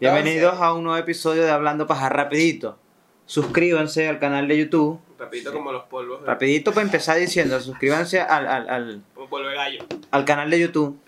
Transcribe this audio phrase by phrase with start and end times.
[0.00, 2.78] Bienvenidos a un nuevo episodio de Hablando Paja Rapidito.
[3.26, 5.00] Suscríbanse al canal de YouTube.
[5.18, 6.20] Rapidito como los polvos.
[6.20, 9.84] de- Rapidito para empezar diciendo, suscríbanse al, al, al, Como polvo de gallo.
[10.10, 10.98] al canal de YouTube.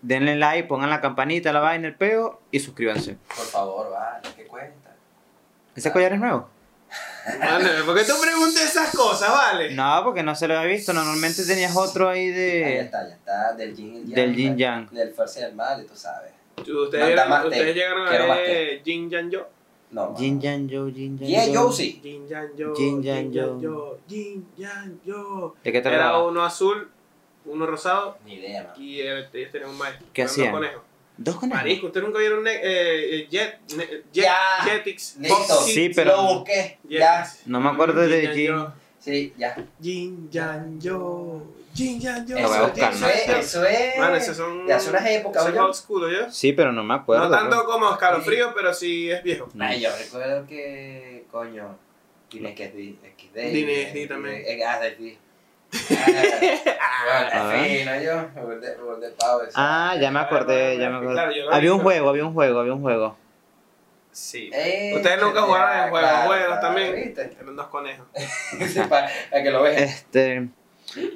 [0.00, 3.16] Denle like, pongan la campanita, la vaina, el peo y suscríbanse.
[3.36, 4.90] Por favor, vale, ¿qué cuesta?
[5.74, 6.48] ¿Ese collar es nuevo?
[7.86, 9.74] ¿por qué tú preguntas esas cosas, vale?
[9.74, 10.92] No, porque no se lo había visto.
[10.92, 12.80] Normalmente tenías otro ahí Ahí de...
[12.80, 14.14] está, ya está, del yin y yang.
[14.14, 14.90] Del yin yang.
[14.90, 16.32] Del fuerza y del mal, y tú sabes.
[16.56, 17.48] Ustedes, té.
[17.48, 19.48] ustedes llegaron a ver Jin Yang Yo.
[19.90, 20.40] No, Jin.
[20.40, 21.52] Yang Yo, Jin Yang Yeah, Yo.
[21.52, 22.00] yo sí.
[22.02, 22.74] Jin Yang Yo.
[22.74, 23.98] Jin Yang Yo.
[24.08, 25.54] Jin Yang Yo.
[25.62, 26.26] ¿De qué Era trataba?
[26.26, 26.88] uno azul,
[27.44, 28.74] uno rosado Ni idea, mano.
[28.82, 30.06] y el- ellos tenían un maestro.
[30.12, 30.52] ¿Qué dos hacían?
[30.52, 30.82] conejos.
[31.18, 31.58] ¿Dos conejos?
[31.62, 34.34] Marisco, ¿ustedes nunca vieron eh, eh, Jet, Jet, Ya.
[34.64, 35.18] Jetix?
[35.66, 36.78] Sí, pero- Lo busqué.
[36.88, 37.26] Ya.
[37.46, 38.66] No me acuerdo de Jin.
[38.98, 39.56] Sí, ya.
[39.80, 41.42] Jin Yang Yo.
[41.74, 42.38] Jin Yang Yo.
[42.40, 43.98] Lo voy a Eso, buscar, eso es, eso es.
[43.98, 44.66] Mano, esos son.
[44.66, 45.60] De hace unas épocas, esos oye.
[45.60, 46.30] old school, ¿oye?
[46.30, 47.24] Sí, pero no me acuerdo.
[47.24, 49.48] No tanto como escalofrío, pero sí es viejo.
[49.58, 51.78] Ay, yo recuerdo que, coño,
[52.28, 53.38] Tienes que XD.
[53.52, 54.42] Dinés, también.
[54.46, 55.18] Eh, Ah, de ti.
[57.04, 57.40] Ah.
[59.54, 61.20] Ah, ya me acordé, ya me acordé.
[61.50, 63.16] Había un juego, había un juego, había un juego.
[64.10, 64.50] Sí.
[64.52, 66.94] Eh, Ustedes nunca jugaron ya, en juegos, claro, juegos claro, también.
[66.94, 67.36] ¿viste?
[67.40, 68.06] Eran dos conejos.
[68.88, 69.80] Para, para que lo veas.
[69.82, 70.48] Este.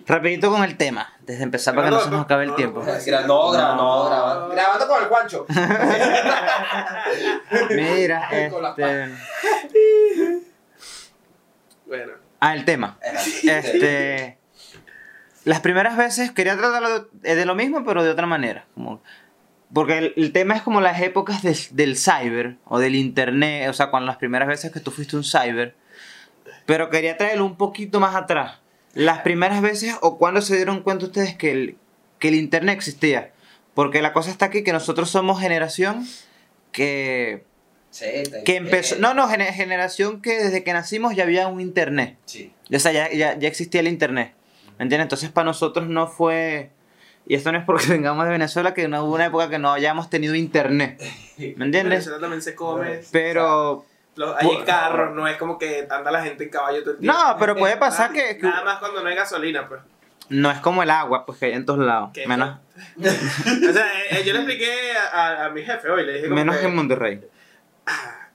[0.07, 2.81] Rapidito con el tema, desde empezar para que no se nos acabe el tiempo.
[2.81, 4.05] no, Gra- No, gra- no, No.
[4.09, 5.47] grabando, grabando con el Juancho.
[7.71, 9.11] Mira, este.
[11.87, 12.13] Bueno.
[12.41, 12.99] Ah, el tema.
[13.03, 14.39] Este.
[15.45, 18.65] Las primeras veces quería tratarlo de, de lo mismo, pero de otra manera.
[18.75, 19.01] Como,
[19.73, 23.73] porque el, el tema es como las épocas del, del cyber o del internet, o
[23.73, 25.77] sea, cuando las primeras veces que tú fuiste un cyber.
[26.67, 28.59] Pero quería traerlo un poquito más atrás.
[28.97, 31.77] Las primeras veces o cuando se dieron cuenta ustedes que el,
[32.19, 33.31] que el internet existía.
[33.75, 36.07] Porque la cosa está aquí que nosotros somos generación
[36.73, 37.45] que,
[38.45, 38.97] que empezó...
[38.99, 42.17] No, no, gener- generación que desde que nacimos ya había un internet.
[42.25, 42.53] Sí.
[42.75, 44.33] O sea, ya, ya, ya existía el internet.
[44.79, 45.05] ¿Me entiendes?
[45.05, 46.71] Entonces para nosotros no fue...
[47.29, 49.73] Y esto no es porque vengamos de Venezuela, que no hubo una época que no
[49.73, 50.99] hayamos tenido internet.
[51.37, 51.85] ¿Me En entiendes?
[52.07, 53.01] Venezuela también se come.
[53.13, 53.85] Pero...
[54.17, 57.19] Los, hay carros, no es como que anda la gente en caballo todo el tiempo.
[57.19, 58.37] No, pero puede pasar que...
[58.39, 59.81] que Nada más cuando no hay gasolina, pues.
[60.31, 62.11] no es como el agua, pues que hay en todos lados.
[62.15, 62.27] ¿Qué?
[62.27, 62.59] Menos,
[62.99, 66.35] O sea, eh, yo le expliqué a, a- a mi jefe hoy, le dije como
[66.37, 67.21] menos que, en Monterrey.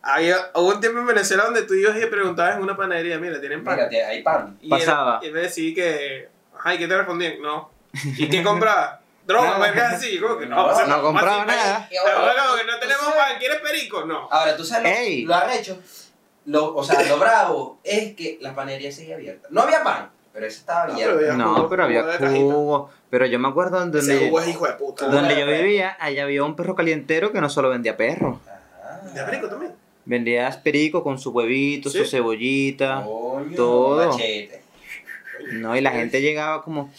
[0.01, 3.39] había, hubo un tiempo en Venezuela donde tú ibas y preguntabas en una panadería, mira,
[3.39, 3.79] ¿tienen pan?
[3.89, 4.57] Mira, hay pan.
[4.61, 5.19] y pasaba.
[5.21, 6.29] Él, y me decía que,
[6.63, 7.41] ay, ¿qué te respondían?
[7.41, 7.71] No.
[8.17, 9.00] ¿Y qué compraba?
[9.25, 9.59] Droga, No.
[9.59, 10.55] verga así, como que no.
[10.57, 11.87] No, o sea, no ¿cómo compraba nada.
[11.91, 13.23] Y ahora- Pero, como que no tenemos ¿tú sabes?
[13.29, 14.05] pan, ¿quieres perico?
[14.05, 14.27] No.
[14.31, 15.21] Ahora, tú sabes Ey.
[15.23, 15.79] lo, lo arrecho.
[16.45, 19.47] Lo, o sea, lo bravo es que la panería seguía abierta.
[19.51, 21.17] No había pan, pero eso estaba No, abierto.
[21.19, 22.89] pero había No, jugo- pero había jugo.
[23.11, 25.05] Pero yo me acuerdo donde, Ese jugo es hijo de puta.
[25.07, 28.37] donde yo vivía, allá había un perro calientero que no solo vendía perros.
[28.47, 28.99] Ah.
[29.13, 29.73] ¿De perico también?
[30.05, 31.99] Vendía perico con su huevito, ¿Sí?
[31.99, 33.03] su cebollita.
[33.05, 34.09] Coño, todo.
[34.09, 34.63] machete.
[35.53, 36.91] No, y la gente llegaba como...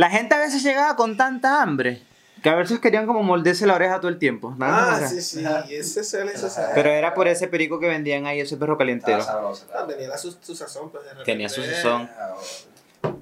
[0.00, 2.00] La gente a veces llegaba con tanta hambre
[2.42, 4.54] que a veces querían como morderse la oreja todo el tiempo.
[4.56, 5.10] Nada Ah, más.
[5.10, 5.44] sí, sí.
[5.68, 6.70] Ese suele ese suele.
[6.74, 9.22] Pero era por ese perico que vendían ahí, ese perro Estaba calientero.
[9.22, 9.66] sabroso.
[9.74, 11.30] Ah, tenía su, su sazón, pues de repente.
[11.30, 12.08] Tenía su sazón.
[12.18, 12.34] Ah,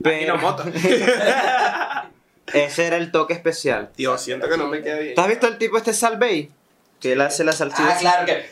[0.05, 0.63] Pero Ajinomoto.
[2.55, 3.91] ese era el toque especial.
[3.97, 5.15] Dios, siento que no me queda bien.
[5.17, 6.53] ¿Tú has visto el tipo este Salvey?
[7.01, 7.89] Que él hace la salchicha.
[7.95, 8.45] Ah, claro que.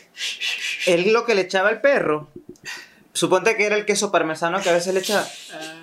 [0.87, 2.29] Él lo que le echaba al perro.
[3.17, 5.25] Suponte que era el queso parmesano que a veces le echaba.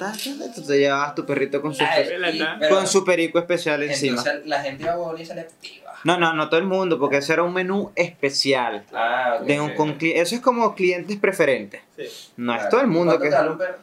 [0.00, 0.12] Ah.
[0.54, 4.18] Tú te llevabas tu perrito con su, Ay, pero- con su perico especial encima.
[4.18, 5.92] Entonces la gente iba a Bogotá y se le activa.
[6.04, 8.84] No, no, no todo el mundo, porque ese era un menú especial.
[8.92, 9.46] Ah, ok.
[9.46, 11.80] De un- con cli- eso es como clientes preferentes.
[11.96, 12.04] Sí.
[12.36, 13.48] No es todo el mundo ¿Cuánto que.
[13.50, 13.78] un perro?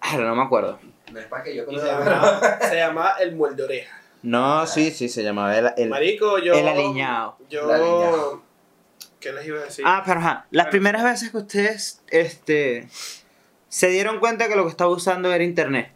[0.00, 0.78] Ah, no me acuerdo.
[1.12, 4.00] No es para que yo Y conozca se llamaba, se llamaba el muerde oreja.
[4.22, 6.54] No, sí, sí, se llamaba el, el, Marico, yo.
[6.54, 7.36] el aliñado.
[7.50, 7.64] Yo.
[7.68, 8.42] El aliñado.
[9.24, 9.84] ¿Qué les iba a decir?
[9.88, 10.46] Ah, pero ajá.
[10.50, 10.70] Las Bueno.
[10.70, 12.88] primeras veces que ustedes este,
[13.70, 15.92] se dieron cuenta que lo que estaba usando era internet.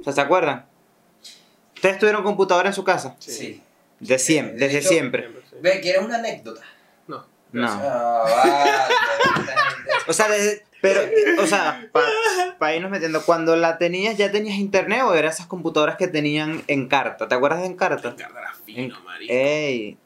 [0.00, 0.64] O sea, ¿se acuerdan?
[1.74, 3.14] ¿Ustedes tuvieron computadora en su casa?
[3.18, 3.62] Sí.
[3.98, 5.22] De siempre, De desde hecho, siempre.
[5.24, 5.56] Siempre, sí.
[5.60, 6.62] Ve, ¿quieres una anécdota?
[7.06, 7.26] No.
[7.52, 7.68] No.
[7.70, 8.60] Ah, vale.
[9.40, 11.02] esta gente- O sea, desde- pero,
[11.42, 11.90] o sea,
[12.58, 16.62] para irnos metiendo, cuando la tenías, ¿ya tenías internet o eran esas computadoras que tenían
[16.68, 17.28] Encarta?
[17.28, 18.12] ¿Te acuerdas de Encarta?
[18.12, 19.30] Ricardo era fino, marico.
[19.30, 19.98] Ey,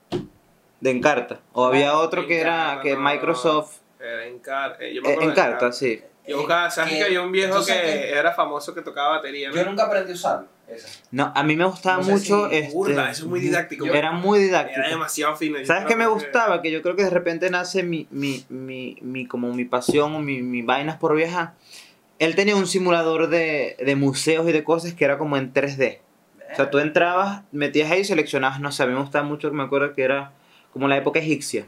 [0.85, 1.41] de Encarta.
[1.55, 3.01] O había otro que era que no.
[3.01, 3.79] Microsoft.
[3.99, 6.03] Era eh, Encarta, sí.
[6.29, 9.49] Yo buscaba, ¿sabes Que- que había un viejo que que- era famoso que tocaba batería?
[9.49, 9.55] ¿no?
[9.57, 10.47] Yo nunca aprendí a usarlo.
[10.69, 10.89] Esa.
[11.11, 12.49] No, a mí me gustaba No sé mucho.
[12.51, 13.87] si este, burda, eso es muy didáctico.
[13.87, 14.81] Era muy didáctico.
[14.81, 15.59] Era demasiado fino.
[15.65, 16.61] ¿Sabes qué me gustaba?
[16.63, 20.19] Que yo creo que de repente nace mi, mi, mi, mi como mi pasión o
[20.21, 21.53] mi, mi vainas por viajar.
[22.19, 25.99] Él tenía un simulador de, de museos y de cosas que era como en 3D.
[26.53, 29.51] O sea, tú entrabas, metías ahí y seleccionabas, no sé, a mí me gustaba mucho,
[29.53, 30.33] me acuerdo que era
[30.75, 31.67] como la época egipcia.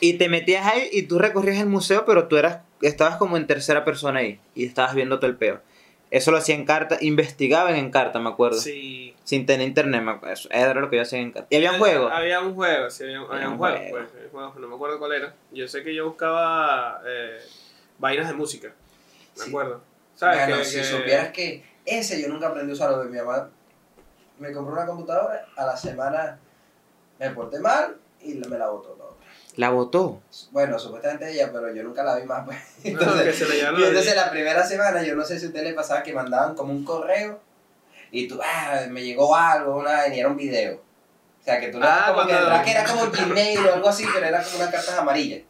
[0.00, 3.46] Y te metías ahí y tú recorrías el museo, pero tú eras, estabas como en
[3.46, 5.60] tercera persona ahí y estabas viendo todo el peo.
[6.10, 8.58] Eso lo hacía en carta, investigaban en carta, me acuerdo.
[8.58, 9.14] Sí.
[9.24, 10.32] Sin tener internet, me acuerdo.
[10.34, 11.48] Eso era lo que yo hacía en carta.
[11.50, 12.08] Y había un juego.
[12.08, 13.76] Había un juego, sí, había, había un un juego.
[13.90, 14.06] juego.
[14.32, 15.34] pues, no me acuerdo cuál era.
[15.52, 17.38] Yo sé que yo buscaba eh,
[17.98, 18.72] vainas de música.
[19.36, 19.48] Me Sí.
[19.50, 19.80] acuerdo.
[20.14, 20.38] ¿Sabes?
[20.46, 23.50] Bueno, que, si que- supieras que ese yo nunca aprendí a usarlo de mi mamá.
[24.38, 26.38] Me compró una computadora, a la semana
[27.28, 29.16] me porté mal y me la botó todo.
[29.56, 30.20] La votó.
[30.50, 32.44] Bueno, supuestamente ella, pero yo nunca la vi más.
[32.44, 32.58] Pues.
[32.58, 35.38] No, que Entonces, se le llaman y los- entonces la primera semana, yo no sé
[35.38, 37.40] si a usted le pasaba que mandaban como un correo
[38.10, 40.76] y tú, ah, me llegó algo, una y era un video.
[41.40, 44.42] O sea, que tú Ah, como que, era como Gmail o algo así, pero era
[44.42, 45.42] como unas cartas amarillas.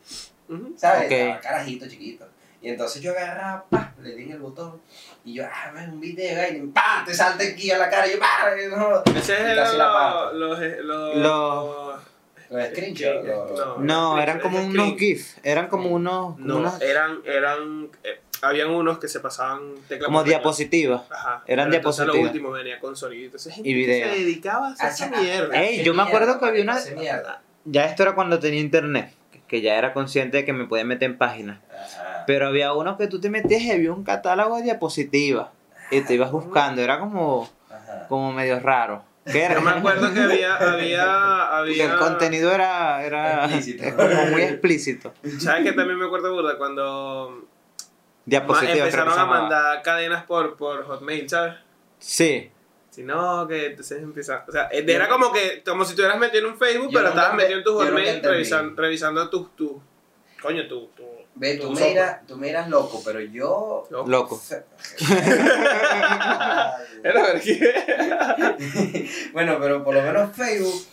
[0.76, 1.10] ¿Sabes?
[1.10, 2.26] Estaba carajito chiquito.
[2.60, 4.80] Y entonces yo agarraba, pa, le di en el botón.
[5.26, 8.06] Y yo, ah, ves un video ahí, y pa, te salta aquí a la cara.
[8.06, 9.02] Y yo, pa, no.
[9.18, 10.32] Ese Y es casi la parto.
[10.34, 13.78] los, los, los, screenshots.
[13.78, 15.38] No, eran como unos GIF.
[15.42, 16.34] Eran como unos.
[16.34, 21.02] como No, eran, eran, eh, habían unos que se pasaban tecla como diapositivas.
[21.10, 21.42] Ajá.
[21.46, 22.16] Eran diapositivas.
[22.16, 23.24] Lo último venía con sonido.
[23.24, 24.06] Entonces, gente Y video.
[24.12, 25.62] se dedicaba a hacer esa Ah, mierda.
[25.62, 27.40] Ey, yo me acuerdo que había una- hace mierda.
[27.64, 29.14] Ya esto era cuando tenía internet.
[29.48, 31.60] Que ya era consciente de que me podía meter en páginas.
[31.70, 32.03] Ajá.
[32.26, 35.48] Pero había uno que tú te metías y había un catálogo de diapositivas.
[35.90, 36.80] Y te ibas buscando.
[36.82, 38.06] Era como, Ajá.
[38.08, 39.04] como medio raro.
[39.24, 39.54] ¿Qué era?
[39.54, 41.04] Yo me acuerdo que había, había,
[41.64, 41.84] Que había...
[41.92, 43.96] el contenido era, era Explícito.
[43.96, 45.14] como muy explícito.
[45.38, 46.58] ¿Sabes que también me acuerdo burda?
[46.58, 47.46] Cuando
[48.26, 48.78] Diapositivas.
[48.78, 51.54] empezaron a mandar cadenas por, por Hotmail, ¿sabes?
[51.98, 52.50] Sí.
[52.90, 54.44] Si no, que entonces empieza...
[54.48, 57.32] O sea, era como que, como si estuvieras metido en un Facebook, Yo pero estabas
[57.34, 58.28] me- metido en tu Hotmail entendí.
[58.38, 59.72] revisan- revisando tus, tus...
[60.42, 60.86] Coño, tu...
[60.88, 61.02] tu
[61.36, 63.88] Ve, tú me, dirás, tú me dirás loco, pero yo.
[63.90, 64.40] Loco.
[69.32, 70.86] Bueno, pero por lo menos Facebook,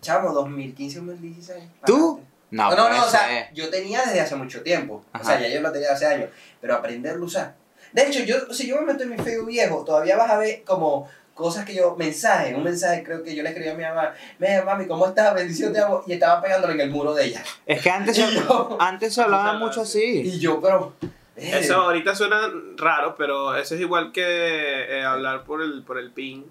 [0.00, 1.64] chamo, 2015, 2016.
[1.84, 2.20] ¿Tú?
[2.50, 5.04] No, No, no, no, o sea, yo tenía desde hace mucho tiempo.
[5.12, 5.22] Ajá.
[5.22, 6.30] O sea, ya yo lo tenía hace años.
[6.60, 7.54] Pero aprenderlo a usar.
[7.92, 10.62] De hecho, yo, si yo me meto en mi Facebook viejo, todavía vas a ver
[10.64, 14.12] como cosas que yo, mensajes, un mensaje creo que yo le escribí a mi mamá,
[14.38, 15.34] mira mami, ¿cómo estás?
[15.34, 16.02] Bendición, te amo.
[16.06, 17.42] Y estaba pegándole en el muro de ella.
[17.66, 20.20] Es que antes, yo, antes se hablaba mucho así.
[20.22, 20.92] y yo pero...
[21.36, 24.22] eh, Eso ahorita suena raro, pero eso es igual que
[24.98, 26.42] eh, hablar por el, por el ping.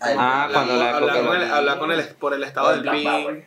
[0.00, 2.84] ay, Ah, cuando la hablar, con el, la- hablar con el, por el estado del
[2.84, 3.34] Power.
[3.34, 3.42] ping.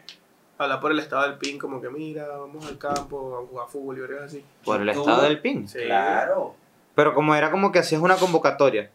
[0.60, 3.68] Hablar por el estado del ping, como que mira, vamos al campo, vamos a jugar
[3.70, 4.46] fútbol y así.
[4.66, 5.00] Por el ¿Tú?
[5.00, 5.68] estado del PIN.
[5.70, 5.80] Sí.
[5.86, 6.54] Claro.
[6.96, 8.90] Pero como era como que hacías una convocatoria.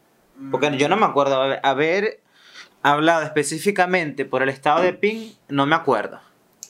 [0.50, 2.20] Porque yo no me acuerdo haber-
[2.82, 6.20] hablado específicamente por el estado de PIN, no me acuerdo.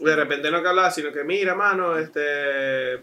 [0.00, 3.00] De repente no que hablaba, sino que mira, mano, este.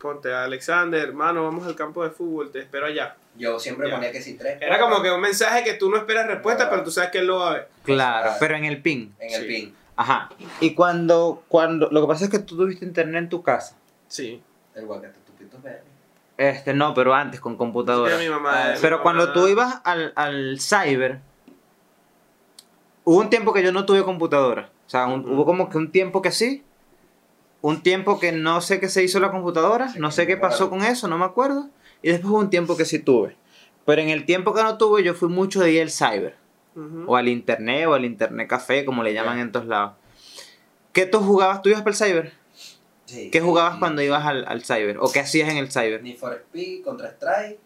[0.00, 3.16] Ponte a Alexander, mano, vamos al campo de fútbol, te espero allá.
[3.36, 3.96] Yo siempre Ya.
[3.96, 4.56] ponía que sí tres.
[4.60, 7.26] Era como que un mensaje que tú no esperas respuesta, pero tú sabes que él
[7.26, 7.68] lo va a ver.
[7.84, 9.14] Claro, pero en el PIN.
[9.20, 9.74] En el pin.
[9.96, 10.30] Ajá.
[10.60, 13.76] Y cuando, cuando, lo que pasa es que tú tuviste internet en tu casa.
[14.08, 14.42] Sí.
[14.74, 15.82] El guacate tupito verde.
[16.40, 18.16] Este, no, pero antes con computadora.
[18.18, 21.20] Sí, mi mamá- Ah, mi Pero mamá- cuando tú ibas al, al cyber,
[23.04, 24.70] hubo un tiempo que yo no tuve computadora.
[24.86, 26.64] O sea, un- hubo como que un tiempo que sí,
[27.60, 30.70] un tiempo que no sé qué se hizo la computadora, Sí, no sé qué pasó
[30.70, 31.68] con eso, no me acuerdo.
[32.00, 33.36] Y después hubo un tiempo que sí tuve.
[33.84, 36.36] Pero en el tiempo que no tuve, yo fui mucho de ir al cyber.
[37.06, 39.92] O al internet, o al internet café, como le llaman en todos lados.
[40.94, 41.60] ¿Qué tú jugabas?
[41.60, 42.32] ¿Tú ibas para el cyber?
[43.10, 43.30] Sí.
[43.30, 44.98] ¿Qué jugabas Y- cuando ibas al, al cyber?
[44.98, 46.02] ¿O qué hacías en el cyber?
[46.02, 47.58] Need for Speed, Contra Strike,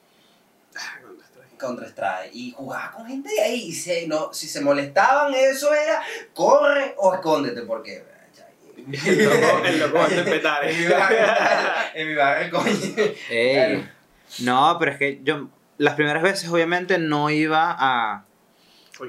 [1.59, 2.30] Contra Strike.
[2.35, 3.62] Y jugaba con gente de ahí.
[3.69, 6.02] Y se, no, si se molestaban, eso era
[6.35, 8.04] corre o escóndete, porque.
[8.85, 10.64] El loco, el loco va a interpretar.
[10.69, 11.19] En mi barrio,
[11.95, 12.73] en mi barrio, coño.
[13.30, 13.54] Ey.
[13.54, 13.88] Claro.
[14.40, 18.25] No, pero es que yo las primeras veces obviamente no iba a,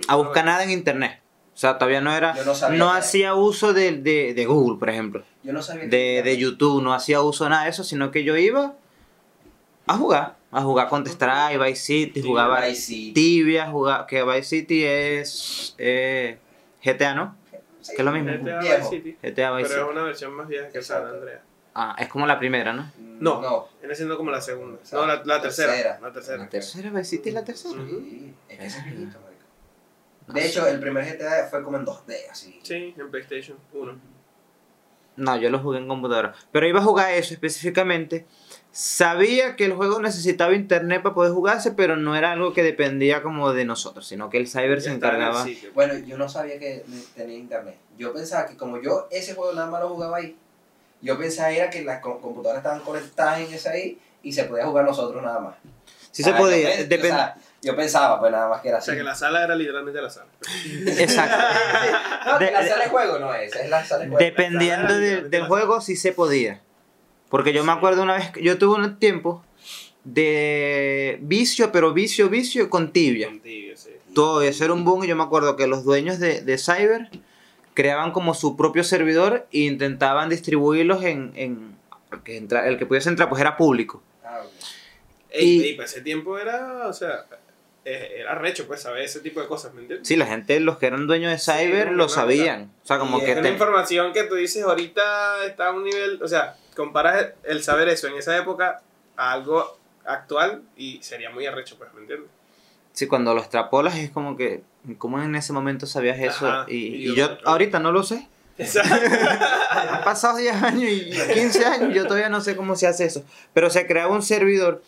[0.08, 1.20] a buscar nada en internet.
[1.54, 2.36] O sea, todavía no era...
[2.36, 5.24] Yo no sabía No que- hacía uso de, de, de Google, por ejemplo.
[5.46, 8.24] Yo no sabía De, de YouTube, no hacía uso de nada de eso, sino que
[8.24, 8.74] yo iba
[9.88, 10.36] a jugar.
[10.52, 13.14] A jugar Counter Strike, Vice City, Sí, jugaba Vice City.
[13.14, 14.08] Tibia, jugaba...
[14.08, 16.38] Que Vice City es eh,
[16.84, 17.36] GTA, ¿no?
[17.82, 18.32] Sí, que es lo mismo.
[18.32, 18.60] GTA.
[18.62, 19.18] Vice City.
[19.22, 19.82] GTA Vice Pero City.
[19.82, 21.06] es una versión más vieja que San.
[21.06, 21.42] Andreas.
[21.76, 22.90] Ah, es como la primera, ¿no?
[23.20, 23.42] No.
[23.42, 23.68] No.
[23.82, 24.80] Viene siendo como la segunda.
[24.94, 25.74] No, la, la tercera.
[25.74, 26.00] Tercera.
[26.02, 26.38] La tercera.
[26.38, 27.74] La tercera, Vice City es la tercera.
[27.86, 30.34] Sí, es que ese es viejito, marico.
[30.34, 32.60] De hecho, el primer GTA fue como en 2D, así.
[32.64, 34.15] Sí, en PlayStation 1.
[35.18, 36.34] No, yo lo jugué en computadora.
[36.52, 38.26] Pero iba a jugar eso específicamente.
[38.72, 43.24] Sabía que el juego necesitaba internet para poder jugarse, pero no era algo que dependía
[43.24, 45.48] como de nosotros, sino que el cyber se en encargaba.
[45.74, 46.84] Bueno, yo no sabía que
[47.16, 47.78] tenía internet.
[47.98, 50.36] Yo pensaba que como yo ese juego nada más lo jugaba ahí,
[51.02, 54.66] yo pensaba era que las co- computadoras estaban conectadas en ese ahí y se podía
[54.66, 55.56] jugar nosotros nada más.
[56.12, 56.78] Sí se Ah, podía.
[56.82, 58.86] Yo, pe- depen- o sea, yo pensaba, pues nada más que era O así.
[58.92, 60.28] sea que la sala era literalmente la sala.
[60.98, 61.38] Exacto.
[62.26, 64.24] No, que de- la sala de juego no es, es la sala de juego.
[64.24, 66.62] Dependiendo sala, de- literalmente del juego, sí se podía.
[67.30, 69.44] Porque yo me acuerdo una vez, que yo tuve un tiempo
[70.04, 73.28] de vicio, pero vicio, vicio con tibia.
[73.28, 73.90] Contigo, sí.
[74.14, 77.10] Todo eso era un boom y yo me acuerdo que los dueños de, de Cyber
[77.74, 81.34] creaban como su propio servidor e intentaban distribuirlos en...
[81.36, 81.76] en
[82.12, 84.02] el, que entra- el que pudiese entrar pues era público.
[84.24, 84.52] Ah, ok.
[85.32, 87.26] Ey, Y- y para ese tiempo era, o sea,
[87.86, 90.08] era recho, pues, saber ese tipo de cosas, ¿me entiendes?
[90.08, 92.72] Sí, la gente, los que eran dueños de Cyber lo sabían.
[92.84, 93.32] O sea, como Y que...
[93.32, 97.28] es una te- información que tú dices ahorita está a un nivel, o sea, comparas
[97.44, 98.82] el saber eso en esa época
[99.18, 102.30] a algo actual y sería muy arrecho, pues, ¿me entiendes?
[102.94, 104.64] Sí, cuando lo extrapolas es como que...
[105.00, 106.48] ¿Cómo en ese momento sabías eso?
[106.48, 108.28] Ajá, y, y y yo- yo ahorita no lo sé.
[108.58, 113.24] Han pasado 10 años y 15 años, yo todavía no sé cómo se hace eso.
[113.54, 114.82] Pero se creaba un servidor.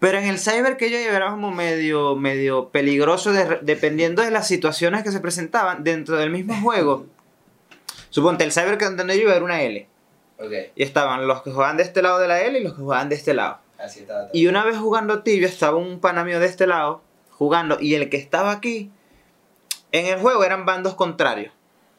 [0.00, 4.46] Pero en el cyber que yo llevaba como medio, medio peligroso de- dependiendo de las
[4.46, 7.06] situaciones que se presentaban dentro del mismo juego.
[8.10, 9.86] Suponte, el cyber que donde yo era una L.
[10.38, 12.80] Ok, Y estaban los que jugaban de este lado de la L y los que
[12.82, 13.58] jugaban de este lado.
[13.78, 14.28] así estaba.
[14.32, 18.08] Y una vez jugando tibia estaba un pana mío de este lado jugando y el
[18.08, 18.90] que estaba aquí
[19.92, 21.52] en el juego eran bandos contrarios.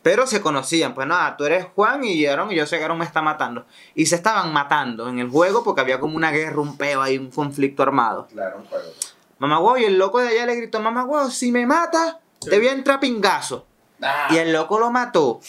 [0.10, 2.98] Pero se conocían, pues nada, tú eres Juan y Aaron y yo sé que Aaron
[2.98, 3.68] me está matando.
[3.94, 7.20] Y se estaban matando en el juego porque había como una guerra, un peo ahí,
[7.20, 8.25] un conflicto armado.
[8.25, 8.89] Claro, un juego.
[9.38, 12.58] Mamá huevo, y el loco de allá le gritó, mamá huevo, si me mata, te
[12.58, 13.68] voy a entrar pingazo.
[14.01, 15.42] Ah, Y el loco lo mató.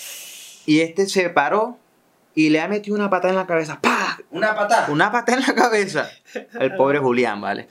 [0.66, 1.78] Y este se paró
[2.34, 3.80] y le ha metido una patada en la cabeza.
[3.80, 4.18] ¡Pah!
[4.30, 4.86] Una patada.
[4.90, 6.08] Una patada en la cabeza.
[6.58, 7.68] El pobre Julián, ¿vale?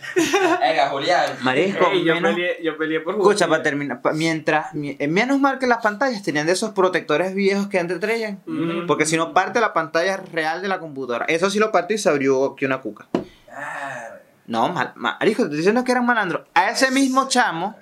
[0.60, 1.32] Venga, Julián.
[1.42, 3.32] Marisco, Ey, yo, menos- peleé, yo peleé por jugar.
[3.34, 6.72] Escucha, para terminar, pa- mientras, mi- eh, menos mal que las pantallas tenían de esos
[6.72, 8.42] protectores viejos que antes traían,
[8.88, 11.26] porque si no parte la pantalla real de la computadora.
[11.30, 13.08] Eso sí lo partió y se abrió aquí una cuca.
[13.52, 14.10] Ah,
[14.48, 16.42] No, mal, marico, te estoy diciendo que eran malandros.
[16.54, 17.76] A ese mismo chamo,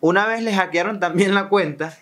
[0.00, 1.94] una vez le hackearon también la cuenta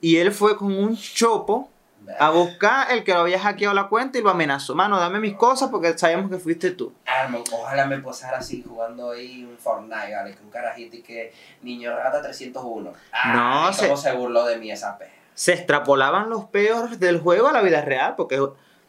[0.00, 1.70] y él fue con un chopo
[2.18, 4.74] a buscar el que lo había hackeado la cuenta y lo amenazó.
[4.74, 6.92] Mano, dame mis cosas porque sabemos que fuiste tú.
[7.06, 10.34] Ah, ojalá me posara así jugando ahí un Fortnite, ¿vale?
[10.34, 11.32] Que un carajito y que
[11.62, 12.92] niño rata 301.
[13.12, 15.12] Ah, No, se- se burló de mí esa perra.
[15.34, 18.40] Se extrapolaban los peores del juego a la vida real, porque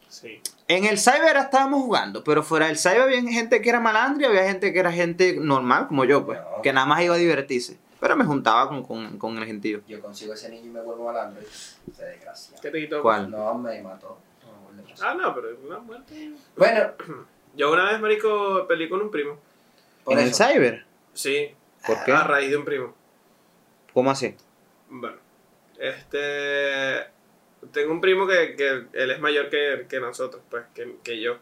[0.08, 0.40] Sí.
[0.68, 4.30] En el cyber estábamos jugando, pero fuera del cyber había gente que era malandra y
[4.30, 6.62] había gente que era gente normal, como yo, pues, No.
[6.62, 7.78] que nada más iba a divertirse.
[8.00, 9.80] Pero me juntaba con, con, con el gentío.
[9.88, 11.42] Yo consigo ese niño y me vuelvo malandro.
[11.42, 12.56] y Se desgracia.
[12.62, 13.02] ¿Qué te quitó?
[13.02, 13.30] ¿Cuál?
[13.30, 14.18] No, me mató.
[14.44, 14.82] No, me.
[15.02, 16.32] Ah, no, pero es una muerte.
[16.56, 16.92] Bueno,
[17.54, 19.38] Yo una vez, marico, peleé con un primo.
[20.04, 20.44] por ¿En eso.
[20.44, 20.86] el cyber?
[21.12, 21.54] Sí,
[21.86, 22.12] ¿Por qué?
[22.12, 22.94] a raíz de un primo.
[23.92, 24.36] ¿Cómo así?
[24.88, 25.16] Bueno,
[25.78, 27.10] este.
[27.72, 31.38] Tengo un primo que, que él es mayor que, que nosotros, pues, que, que yo.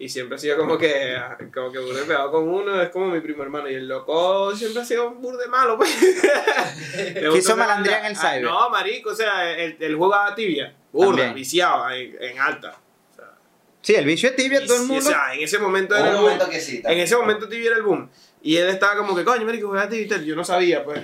[0.00, 1.16] Y siempre ha sido como que,
[1.54, 3.68] como que burde pegado con uno, es como mi primo hermano.
[3.68, 5.90] Y el loco siempre ha sido un burde malo, pues.
[7.14, 8.42] Quiso gusta malandrear en el Ah, cyber.
[8.44, 11.34] No, marico, o sea, él, él jugaba tibia, burda, También.
[11.34, 12.76] viciado, en, en alta.
[13.12, 13.34] O sea,
[13.80, 15.04] Sí, el bicho de tibia, y todo el mundo.
[15.04, 16.22] o sea, en ese momento era el boom.
[16.24, 16.80] momento que sí.
[16.84, 18.08] En ese momento tibia era el boom.
[18.42, 20.24] Y él estaba como que, coño, marico, juega tibia y tal.
[20.24, 21.00] Yo no sabía, pues.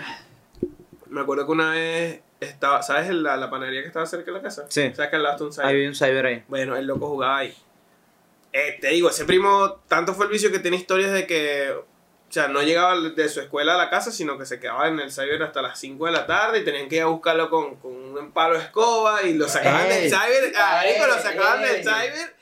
[1.09, 4.43] Me acuerdo que una vez estaba, ¿sabes la, la panadería que estaba cerca de la
[4.43, 4.67] casa?
[4.69, 4.93] Sí.
[4.95, 5.67] ¿Sabes que al lado está un cyber?
[5.67, 6.43] Había un cyber ahí.
[6.49, 7.55] Bueno, el loco jugaba ahí.
[8.57, 12.33] Eh, te digo, ese primo, tanto fue el vicio que tiene historias de que, o
[12.33, 15.11] sea, no llegaba de su escuela a la casa, sino que se quedaba en el
[15.11, 17.93] cyber hasta las 5 de la tarde y tenían que ir a buscarlo con, con
[17.93, 20.03] un palo de escoba y lo sacaban Ey.
[20.03, 22.37] del cyber, ah, marico, lo sacaban del cyber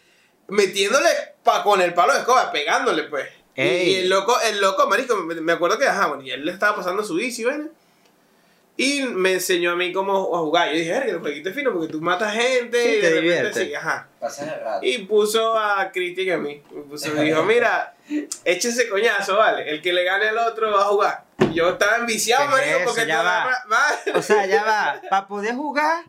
[0.49, 1.09] metiéndole
[1.43, 3.31] pa, con el palo de escoba, pegándole, pues.
[3.57, 3.89] Y, Ey.
[3.89, 6.53] y el loco, el loco, marico, me, me acuerdo que, ajá, bueno, y él le
[6.53, 7.73] estaba pasando su bici, ¿ven?
[8.77, 10.69] Y me enseñó a mí cómo a jugar.
[10.71, 13.21] Yo dije, verga, el jueguito es fino porque tú matas gente Sí, y te de
[13.21, 13.65] repente divierte.
[13.67, 14.09] sí, ajá.
[14.81, 16.63] Y puso a Cristian y a mí.
[16.71, 17.95] Me puso, me dijo, mira,
[18.45, 19.71] échese coñazo, vale.
[19.71, 21.25] El que le gane al otro va a jugar.
[21.53, 23.51] Yo estaba enviciado, ¿Qué es marico, porque Ya va.
[23.69, 25.01] ma- O sea, ya va.
[25.11, 26.05] Para poder jugar,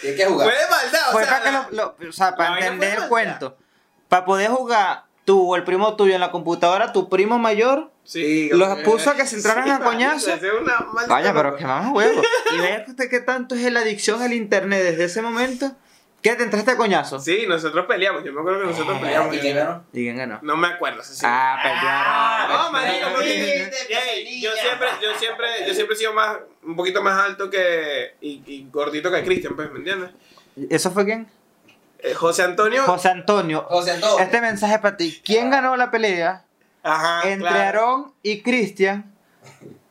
[0.00, 0.50] Tienes que jugar.
[0.50, 1.32] Fue de maldad, o fue sea.
[1.38, 3.56] para que lo, lo- o sea, para entender el cuento.
[4.08, 8.48] Para poder jugar tú o el primo tuyo en la computadora, tu primo mayor, Sí,
[8.50, 10.30] Los puso a que se entraran a coñazo.
[11.06, 12.22] Vaya, pero que más huevo.
[12.54, 15.72] Y vea que usted qué tanto es la adicción al internet desde ese momento
[16.22, 17.20] que te entraste a coñazo.
[17.20, 18.24] Sí, nosotros peleamos.
[18.24, 19.36] Yo me acuerdo que nosotros peleamos.
[19.36, 19.84] ¿Y quién ganó?
[19.92, 20.38] ¿Y quién ganó?
[20.40, 21.02] No me acuerdo.
[21.02, 21.20] sí, sí.
[21.22, 22.64] Ah, perdieron.
[22.64, 23.70] No, marico, porque
[24.40, 28.42] yo siempre, yo siempre, yo siempre he sido más, un poquito más alto que y,
[28.46, 30.12] y gordito que Cristian, pues, ¿me entiendes?
[30.70, 31.28] ¿Eso fue quién?
[32.00, 32.84] Eh, José Antonio.
[32.84, 33.64] José Antonio.
[33.68, 34.18] José Antonio.
[34.20, 35.20] Este mensaje para ti.
[35.24, 36.44] ¿Quién ganó la pelea
[36.82, 37.22] Ajá.
[37.28, 37.80] entre claro.
[37.80, 39.12] Aarón y Cristian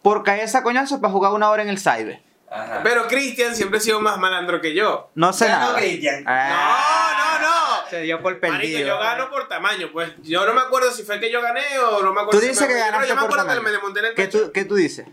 [0.01, 2.21] por caerse a coñazo para jugar una hora en el cyber?
[2.49, 2.79] Ajá.
[2.81, 5.09] Pero Cristian siempre ha sido más malandro que yo.
[5.15, 5.79] No sé Ganó nada.
[5.79, 6.23] Cristian.
[6.25, 7.39] Ah.
[7.39, 7.47] No, no,
[7.81, 7.89] no.
[7.89, 8.87] Se dio por Marico, perdido.
[8.87, 10.11] yo gano por tamaño, pues.
[10.23, 12.47] Yo no me acuerdo si fue que yo gané o no me acuerdo Tú si
[12.49, 13.63] dices me- que yo- ganaste Yo me por acuerdo que tamaño.
[13.63, 14.45] me desmonté en el ¿Qué pecho.
[14.45, 15.07] tú, ¿Qué tú dices?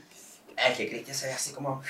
[0.57, 1.83] Es que Cristian se ve así como.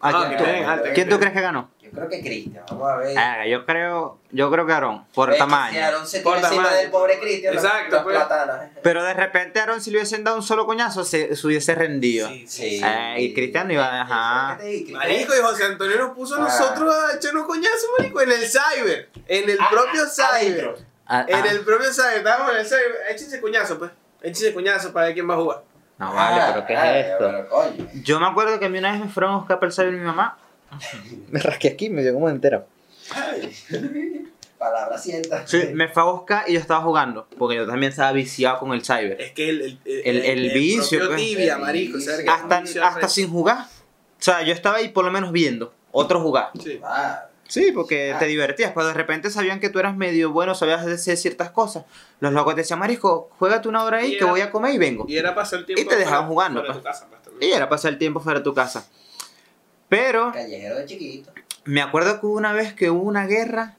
[0.00, 1.20] ¿A Ah, quién, tú- bien, alto, ¿quién que tú bien.
[1.20, 1.70] crees que ganó?
[1.82, 2.64] Yo creo que Cristian.
[2.68, 3.18] Vamos a ver.
[3.18, 6.04] Ah, yo creo, yo creo que Aarón, por que tamaño.
[6.04, 6.82] Si se Por tira encima tamaño.
[6.82, 7.54] del pobre Cristian.
[7.54, 8.16] Exacto, las pues.
[8.16, 8.68] platanas.
[8.82, 12.28] Pero de repente Aaron si le hubiesen dado un solo coñazo se, se hubiese rendido.
[12.28, 12.80] Sí, Sí.
[12.84, 16.40] Eh, y Cristian iba a- dije, Marico, y José Antonio nos puso a Ah.
[16.42, 19.08] nosotros a echarnos coñazo, marico, en el cyber.
[19.26, 20.74] En el Ah, propio ah, cyber.
[21.06, 21.50] Ah, En ah.
[21.50, 22.18] el propio cyber.
[22.18, 22.96] Estábamos en el cyber.
[23.10, 23.90] Échense coñazo, pues.
[24.20, 25.62] Échense coñazo para ver quién va a jugar.
[25.98, 27.18] No vale, Ah, pero ¿qué ah, es esto?
[27.18, 27.88] pero coño.
[28.04, 29.92] Yo me acuerdo que a mí una vez me fueron a buscar para el cyber
[29.92, 30.38] mi mamá.
[31.30, 32.64] me rasqué aquí, me dio como entera.
[34.58, 35.46] Palabra sienta.
[35.46, 37.28] Sí, me fue a buscar y yo estaba jugando.
[37.38, 39.20] Porque yo también estaba viciado con el cyber.
[39.20, 41.22] Es que el, el, El- el vicio, propio pues.
[41.28, 41.98] tibia, El marico.
[41.98, 43.58] es un Hasta, hasta sin jugar.
[43.58, 46.50] O sea, yo estaba ahí por lo menos viendo otro jugar.
[46.62, 46.80] Sí.
[46.82, 48.18] Ah, Sí, porque Ah.
[48.18, 51.84] te divertías, pero de repente sabían que tú eras medio bueno, sabías hacer ciertas cosas.
[52.20, 54.74] Los locos te decían, Marisco, juégate una hora ahí Y que era- voy a comer
[54.74, 55.06] y vengo.
[55.08, 55.82] Y era pasar el tiempo.
[55.82, 56.98] Y te dejaban fuera- jugando, fuera de pues.
[57.00, 57.34] tu casa, pues.
[57.40, 58.86] Y era pasar el tiempo fuera de tu casa.
[59.88, 61.32] Pero callejero de chiquito.
[61.64, 63.76] me acuerdo que hubo una vez que hubo una guerra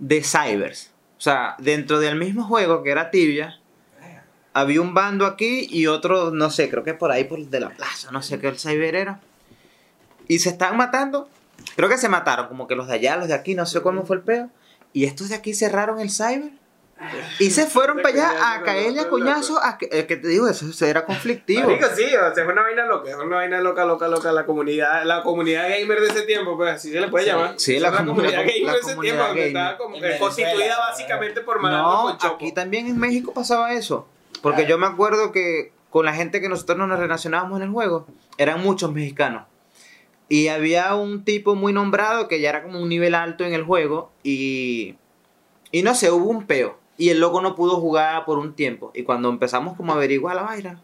[0.00, 0.90] de cybers.
[1.16, 3.60] O sea, dentro del mismo juego que era Tibia,
[4.52, 7.70] había un bando aquí y otro, no sé, creo que por ahí por de la
[7.70, 9.20] plaza, no sé qué el cyber era.
[10.26, 11.28] Y se estaban matando.
[11.76, 14.04] Creo que se mataron, como que los de allá, los de aquí, no sé cómo
[14.04, 14.50] fue el peo.
[14.92, 16.50] Y estos de aquí cerraron el cyber.
[17.38, 19.62] Y se fueron para allá a caerle a coñazo.
[19.62, 21.68] A que, eh, que te digo, eso, era conflictivo.
[21.68, 24.32] Marico, sí, o sea, es una vaina loca, es una vaina loca, loca, loca.
[24.32, 27.30] La comunidad, la comunidad gamer de ese tiempo, pues así se le puede Sí.
[27.30, 27.54] llamar.
[27.56, 30.78] Sí, la comunidad la com- gamer la de ese comunidad tiempo, donde estaba como constituida
[30.78, 34.08] básicamente por No, aquí también en México pasaba eso.
[34.42, 38.06] Porque yo me acuerdo que con la gente que nosotros nos relacionábamos en el juego,
[38.38, 39.44] eran muchos mexicanos.
[40.28, 43.62] Y había un tipo muy nombrado que ya era como un nivel alto en el
[43.62, 44.12] juego.
[44.22, 44.96] Y,
[45.72, 46.78] y no sé, hubo un peo.
[46.98, 48.90] Y el loco no pudo jugar por un tiempo.
[48.94, 50.82] Y cuando empezamos como a averiguar la vaina,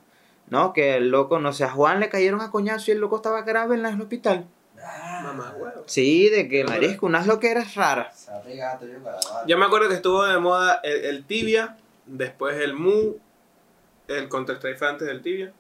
[0.49, 0.73] ¿no?
[0.73, 3.43] Que el loco, no sé, a Juan le cayeron a coñazo y el loco estaba
[3.43, 4.47] grave en el hospital.
[4.83, 5.83] Ah, Mamá, huevo.
[5.87, 8.31] Sí, de que marisco, unas loqueras raras.
[9.47, 13.15] Yo me acuerdo que estuvo de moda el, el Tibia, después el Mu,
[14.09, 15.53] el Counter Strike antes del Tibia.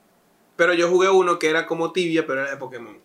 [0.56, 2.96] Pero yo jugué uno que era como Tibia, pero era de Pokémon.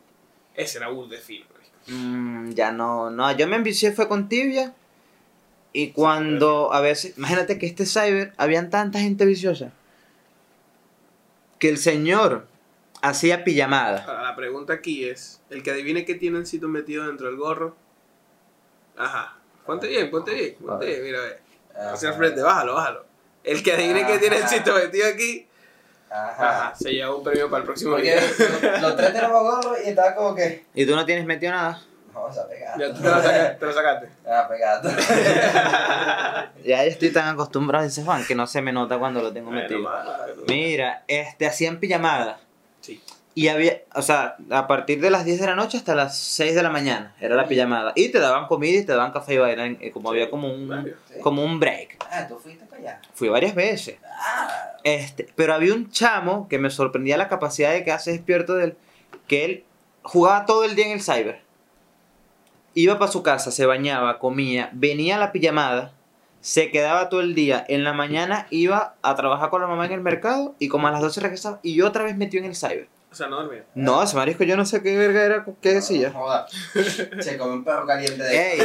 [0.59, 1.45] Ese era Bull de fino.
[1.53, 1.69] marico.
[1.87, 4.75] Mm, ya no, no, yo me envicié fue con tibia.
[5.71, 9.71] Y cuando a veces, imagínate que este cyber, habían tanta gente viciosa.
[11.59, 12.45] Que el señor
[13.01, 14.03] hacía pijamada.
[14.03, 17.77] Ahora, la pregunta aquí es, el que adivine qué tiene Encito metido dentro del gorro.
[18.97, 19.37] Ajá.
[19.65, 21.39] Ponte bien, ponte bien, ponte bien, mira, ve.
[21.93, 23.05] Hacia el frente, bájalo, bájalo.
[23.45, 25.47] El que adivine qué tiene Encito metido aquí,
[26.11, 26.49] Ajá.
[26.49, 28.21] ajá, se lleva un premio para el próximo Porque día.
[28.71, 30.65] los, los tres tenemos gorro y estaba como que.
[30.73, 31.81] Y tú no tienes metido nada.
[32.13, 32.79] Vamos a pegar.
[32.79, 33.55] Ya tú te lo sacaste.
[33.59, 34.09] Te lo sacaste.
[34.27, 34.47] Ah.
[36.65, 39.51] Ya yo estoy tan acostumbrado, dice Juan, que no se me nota cuando lo tengo
[39.51, 39.89] metido.
[40.47, 42.39] Mira, este, hacían pijamada.
[42.81, 43.01] Sí.
[43.35, 46.55] Y había, o sea, a partir de las 10 de la noche hasta las 6
[46.55, 47.93] de la mañana era la pijamada.
[47.95, 50.67] Y te daban comida y te daban café y vaina, eh, como había como un,
[50.67, 50.97] Varios.
[51.07, 51.19] Sí.
[51.21, 51.97] como un break.
[52.11, 53.01] Ah, tú fuiste para allá.
[53.13, 53.97] Fui varias veces.
[54.03, 58.65] Ah, Este, pero había un chamo que me sorprendía la capacidad de quedarse despierto de
[58.65, 58.77] él,
[59.27, 59.63] que él
[60.01, 61.41] jugaba todo el día en el cyber.
[62.73, 65.91] Iba para su casa, se bañaba, comía, venía a la pijamada,
[66.41, 67.63] se quedaba todo el día.
[67.67, 70.91] En la mañana iba a trabajar con la mamá en el mercado y como a
[70.91, 72.87] las 12 regresaba y otra vez metió en el cyber.
[73.11, 73.65] O sea, no dormía.
[73.73, 76.11] No, ese marisco yo no sé qué verga era, qué decía.
[76.11, 76.45] Joda.
[77.19, 78.53] Se come un perro caliente de.
[78.53, 78.59] Ey,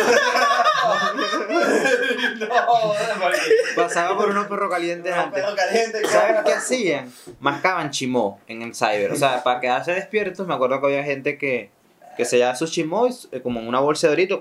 [2.39, 2.49] no,
[3.75, 5.43] pasaba por unos perros calientes antes.
[5.43, 6.07] perro caliente.
[6.07, 7.11] ¿Sabes qué hacían?
[7.41, 9.13] Mascaban chimó en el cyber.
[9.13, 11.71] O sea, para quedarse despiertos, me acuerdo que había gente que,
[12.17, 14.41] que se llevaba sus chimó y, eh, como en una bolsa de dorito,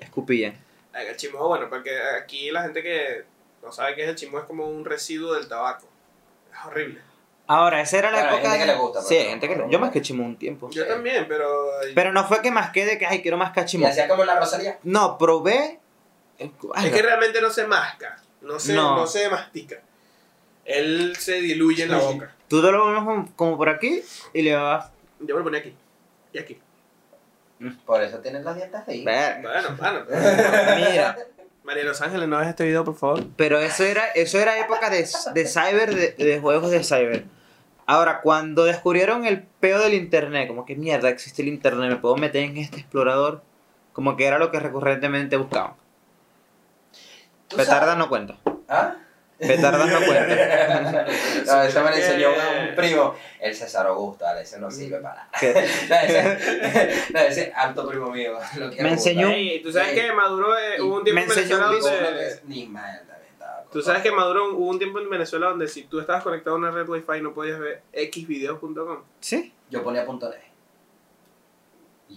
[0.00, 0.54] escupían.
[0.92, 1.90] Ay, El chimó, bueno, porque
[2.22, 3.24] aquí la gente que
[3.62, 5.88] no sabe qué es el chimó es como un residuo del tabaco.
[6.52, 7.00] Es horrible.
[7.46, 8.50] Ahora, esa era la Bueno, hay época.
[8.50, 9.78] gente de- que le gusta, sí, pero hay no, gente que no, Yo no.
[9.80, 10.70] más que chimó un tiempo.
[10.70, 11.66] Yo también, pero.
[11.94, 13.52] Pero no fue que más de que, ay, quiero más
[13.88, 14.78] Y hacía como la Rosalía.
[14.84, 15.78] No, probé.
[16.74, 18.18] Ay, es que realmente no se masca.
[18.40, 18.96] No se, No.
[18.96, 19.06] no.
[19.06, 19.76] se mastica.
[20.64, 22.34] Él se diluye en la boca.
[22.48, 24.02] Tú te lo pones como, como por aquí
[24.32, 24.90] y le vas.
[25.20, 25.74] Yo me lo ponía aquí.
[26.32, 26.58] Y aquí.
[27.86, 29.04] Por eso tienes las dientes ahí.
[29.04, 29.40] Verga.
[29.76, 30.04] Bueno, bueno.
[30.76, 31.16] Mira,
[31.64, 33.24] María Los Ángeles, no ves este video, por favor.
[33.36, 37.24] pero eso era, eso era época de, de cyber, de, de juegos de cyber.
[37.86, 42.16] Ahora, cuando descubrieron el peo del internet, como que mierda, existe el internet, me puedo
[42.16, 43.42] meter en este explorador,
[43.92, 45.74] como que era lo que recurrentemente buscaban.
[47.48, 47.98] ¿Tú Petarda sabes?
[47.98, 48.36] no cuenta.
[48.68, 48.96] ¿Ah?
[49.46, 51.06] Petardas no cuentan.
[51.46, 55.14] no, eso me lo enseñó un primo, el César Augusto, vale, ese no sirve para
[55.16, 55.28] nada.
[55.38, 55.52] ¿Qué?
[55.88, 58.38] No, ese, no, ese alto primo mío.
[58.56, 59.36] lo Me enseñó- mucho.
[59.38, 59.94] Ey, tú sabes Sí.
[59.96, 62.40] que Maduro eh, hubo un tiempo Me en Venezuela donde...
[62.44, 63.64] Ni mal también estaba.
[63.72, 66.58] Tú sabes que Maduro hubo un tiempo en Venezuela donde si tú estabas conectado a
[66.58, 69.02] una red wifi no podías ver xvideos.com.
[69.20, 69.52] Sí.
[69.70, 70.40] Yo ponía punto net.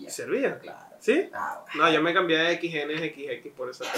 [0.09, 0.59] ¿Servía?
[0.59, 0.79] Claro.
[0.99, 1.29] ¿Sí?
[1.33, 1.85] Ah, bueno.
[1.85, 3.83] No, yo me cambié de XN a XX por eso.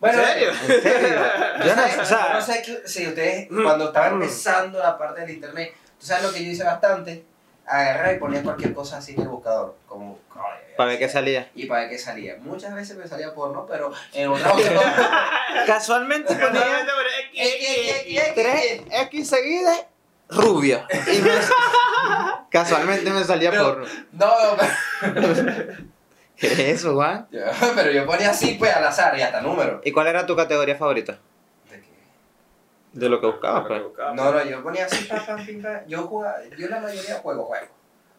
[0.00, 0.50] Bueno, ¿En serio?
[0.50, 1.18] ¿En serio?
[1.64, 4.96] Yo no, sé, o sea, yo no sé que- si ustedes, cuando estaban empezando la
[4.98, 7.22] parte del internet, tú sabes lo que yo hice bastante,
[7.66, 10.18] agarrar y ponía cualquier cosa así en el buscador, como
[10.76, 11.50] para ver qué salía.
[11.54, 12.36] y para ver qué salía.
[12.40, 14.80] Muchas veces me salía porno, pero en otra ocasión.
[15.66, 16.86] Casualmente ponía
[19.10, 19.84] X seguidas,
[20.30, 20.86] rubia.
[22.50, 23.86] Casualmente me salía porno.
[24.12, 24.32] No,
[25.02, 25.38] pero, ¿Qué es
[26.72, 27.26] eso, Juan?
[27.74, 29.80] pero yo ponía así pues al azar y hasta número.
[29.84, 31.18] ¿Y cuál era tu categoría favorita?
[31.70, 31.88] ¿De qué?
[32.92, 33.82] De lo que buscabas, pues.
[34.14, 35.80] No, no, yo ponía así, pam, pam, pim, pam.
[35.86, 37.66] Yo jugaba, yo la mayoría juego, juego.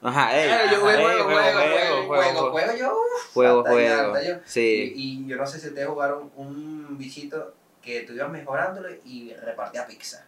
[0.03, 0.29] Ajá.
[0.35, 2.97] Eh, yo jugué ey, juego, juego, juego, juego, juego, yo.
[3.33, 4.15] Juego, hasta allá, juego.
[4.15, 4.35] hasta yo.
[4.45, 4.93] Sí.
[4.95, 9.33] Y, y yo no sé si ustedes jugaron un bichito que tú ibas mejorándolo y
[9.33, 10.25] repartía pizza.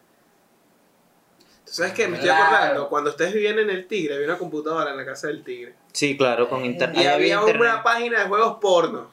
[1.65, 2.08] ¿Tú sabes qué?
[2.08, 2.43] Me estoy Claro.
[2.45, 2.89] acordando.
[2.89, 5.73] Cuando ustedes vivían en el Tigre, había una computadora en la casa del Tigre.
[5.91, 7.02] Sí, claro, con Eh, internet.
[7.04, 7.62] Y había internet.
[7.62, 9.12] una página de juegos porno.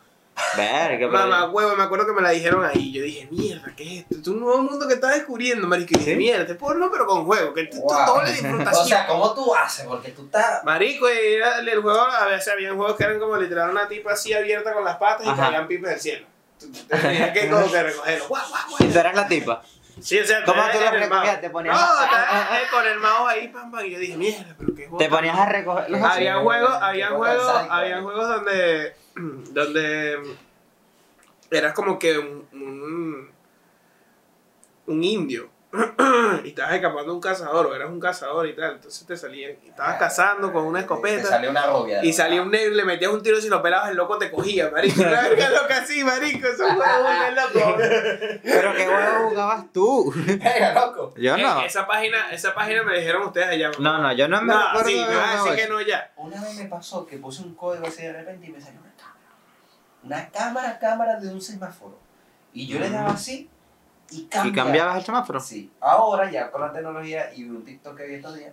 [0.56, 2.92] Verga, Mamá, huevo, me acuerdo que me la dijeron ahí.
[2.92, 4.16] Yo dije, mierda, ¿qué es esto?
[4.22, 5.90] Es un nuevo mundo que estás descubriendo, marico.
[5.94, 6.16] Y dije, ¿Sí?
[6.16, 7.52] mierda, este porno, pero con juego.
[7.52, 8.06] Que es Wow.
[8.06, 8.82] doble disfrutación.
[8.84, 9.84] O sea, ¿cómo tú haces?
[9.86, 10.64] Porque tú estás.
[10.64, 14.12] Marico, y era el, juego, a veces había juegos que eran como literal una tipa
[14.12, 15.46] así abierta con las patas y Ajá.
[15.46, 16.26] caían pipas del cielo.
[16.58, 18.24] Tú tú tenías que como que recogerlo.
[18.28, 18.92] Guau, guau, Y guau.
[18.92, 19.62] tú eras la tipa.
[20.00, 21.40] Sí, o sea, ¿Cómo te- tú lo recogías?
[21.40, 22.16] Te ponías- No, te-
[22.62, 23.84] eh, con el mouse ahí, pam, pam.
[23.84, 24.98] Y yo dije, mierda, pero qué juego.
[24.98, 26.74] Te ponías a recoger los Había- juegos,
[27.10, 28.02] juego juegos, ¿no?
[28.02, 28.94] juegos donde,
[29.52, 30.18] donde
[31.50, 33.30] eras como que un, un,
[34.86, 35.50] un indio
[36.44, 39.52] y estabas escapando de un cazador o eras un cazador y tal, entonces te salían,
[39.64, 42.04] y estabas cazando con una Te escopeta salió una rubia.
[42.04, 44.18] y salía un negro y le metías un tiro y si lo pelabas el loco
[44.18, 47.76] te cogía, marico, una verga loca así, marico, eso fue un loco.
[48.42, 50.12] Pero qué juego jugabas tú.
[50.26, 51.14] Venga, loco.
[51.16, 51.60] Yo no.
[51.62, 53.70] Eh, Esa página, esa página me dijeron ustedes allá.
[53.78, 56.10] No, no, yo no me no, sí, me vas a decir que no ya.
[56.16, 58.90] Una vez me pasó que puse un código así de repente y me salió una
[58.96, 59.20] cámara.
[60.02, 61.96] Una cámara, cámara de un semáforo.
[62.52, 63.48] Y yo le daba así
[64.10, 64.64] y ¿Y cambiaba.
[64.66, 65.40] cambiabas el semáforo?
[65.40, 65.70] Sí.
[65.80, 68.52] Ahora, ya con la tecnología y un TikTok que vi estos días,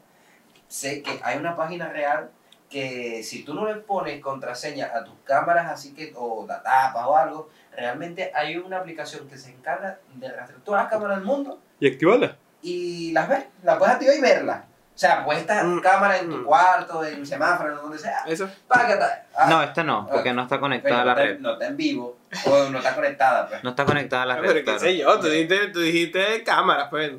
[0.67, 2.29] sé que hay una página real
[2.69, 7.05] que si tú no le pones contraseña a tus cámaras, así que, o la tapas
[7.07, 11.25] o algo, realmente hay una aplicación que se encarga de rastrear todas las cámaras del
[11.25, 12.37] mundo ¿Y activarla?
[12.61, 13.45] y las ves.
[13.63, 14.65] La puedes activar y verla.
[14.97, 15.79] O sea, puedes estar Mm.
[15.79, 16.43] cámara en tu Mm.
[16.43, 18.23] cuarto, en un semáforo, en donde sea.
[18.25, 18.49] Eso.
[18.67, 21.37] Para que ta- ah, No, esta no, porque no está pero conectada a la red.
[21.39, 23.63] No está en vivo, o no está conectada, pues.
[23.63, 24.47] No está conectada a la Ah, red.
[24.47, 24.79] pero qué claro.
[24.79, 27.11] sé yo, tú dijiste, tú dijiste cámaras, pues.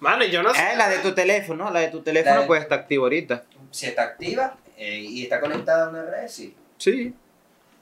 [0.00, 0.72] Mano, yo no sé.
[0.72, 3.44] Eh, la de tu teléfono, la de tu teléfono de- pues está activa ahorita.
[3.70, 6.56] Si está activa eh, y está conectada a una red, sí.
[6.76, 7.14] Sí.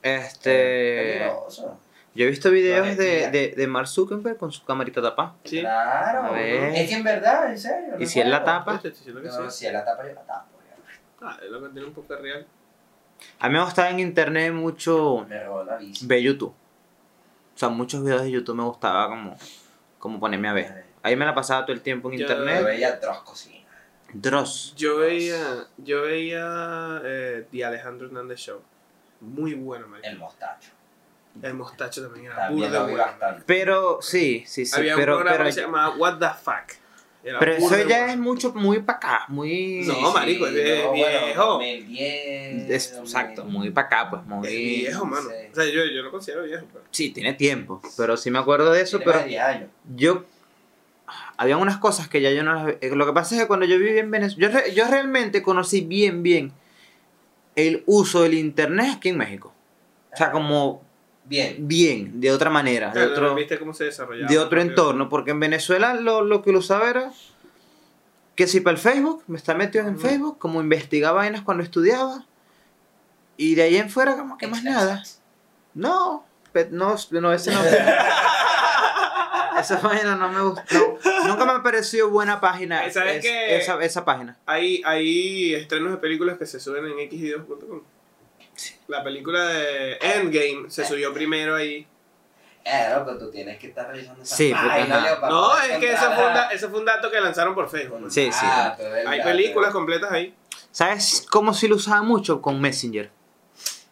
[0.02, 1.18] Este.
[1.18, 1.78] Peligroso.
[2.14, 5.36] Yo he visto videos No, de, de, de Mark Zuckerberg con su camarita tapada.
[5.44, 5.60] Sí.
[5.60, 6.24] Claro.
[6.24, 6.74] A ver.
[6.74, 7.94] Es que en verdad, en serio.
[7.98, 8.72] ¿Y no si él la tapa?
[8.80, 9.58] Te estoy diciendo que No, sí.
[9.60, 10.48] si él la tapa, yo la tapo.
[10.68, 11.26] ya.
[11.28, 12.46] Ah, es lo que tiene un poco real.
[13.38, 16.06] A mí me gustaba en internet mucho Me robó la bici.
[16.06, 16.50] ver YouTube.
[17.54, 19.36] O sea, muchos videos de YouTube me gustaba como,
[19.98, 20.84] como ponerme a ver.
[21.02, 22.64] Ahí me la pasaba todo el tiempo en Yo- internet.
[22.64, 23.66] veía Dross cocina.
[24.12, 24.74] Dross.
[24.76, 25.36] Yo veía,
[25.76, 28.60] yo veía eh, The Alejandro Hernández Show.
[29.20, 30.00] Muy bueno, man.
[30.02, 30.70] El mostacho.
[31.42, 33.42] El mostacho también era También burda.
[33.46, 34.76] Pero sí, sí, sí.
[34.76, 36.78] Había pero un programa pero, que se llamaba What the Fuck.
[37.22, 39.24] Era pero eso ya es mucho, muy para acá.
[39.28, 39.82] Muy.
[39.84, 41.56] No, marico, es de no, viejo.
[41.56, 42.70] Bueno, 2010.
[42.70, 44.22] es- exacto, muy para acá, pues.
[44.24, 44.46] Muy.
[44.48, 45.28] Es viejo, mano.
[45.28, 45.34] Sí.
[45.52, 46.84] O sea, yo, yo lo considero viejo, pero.
[46.90, 47.82] Sí, tiene tiempo.
[47.96, 48.98] Pero sí me acuerdo de eso.
[48.98, 49.70] Tiene Pero más de 10 años.
[49.96, 50.24] yo.
[51.36, 53.46] Había unas cosas que ya yo no las ve- eh, Lo que pasa es que
[53.48, 54.48] cuando yo viví en Venezuela.
[54.52, 56.52] Yo, re- yo realmente conocí bien, bien
[57.56, 59.52] el uso del internet aquí en México.
[60.12, 60.82] O sea, como
[61.24, 61.56] Bien.
[61.68, 62.90] bien, de otra manera.
[62.90, 64.28] De otro, ¿Viste cómo se desarrollaba?
[64.28, 64.70] de otro Rápido.
[64.70, 65.08] entorno.
[65.08, 67.12] Porque en Venezuela lo, lo que lo usaba era.
[68.34, 69.98] Que si para el Facebook, me está metido en.
[70.00, 72.24] Facebook, como investigaba vainas cuando estudiaba.
[73.36, 75.02] Y de ahí en fuera, como que más nada.
[75.74, 76.24] No,
[76.70, 77.60] no, no, ese no.
[79.60, 80.98] esa página no me gustó.
[81.26, 82.90] nunca me pareció buena página.
[82.90, 83.56] ¿Sabes es- qué?
[83.56, 84.38] esa, esa página.
[84.46, 87.80] Hay, hay estrenos de películas que se suben en xvideos.com.
[88.88, 91.86] La película de Endgame se subió primero ahí.
[92.64, 95.18] Eh, loco, tú tienes que estar revisando esa Sí, ajá.
[95.28, 98.10] No, es que ese fue, un da- ese fue un dato que lanzaron por Facebook.
[98.10, 98.38] Sí, sí.
[98.46, 100.34] Ah, Hay la- películas completas ahí.
[100.70, 102.42] ¿Sabes cómo sí lo usaba mucho?
[102.42, 103.10] Con Messenger.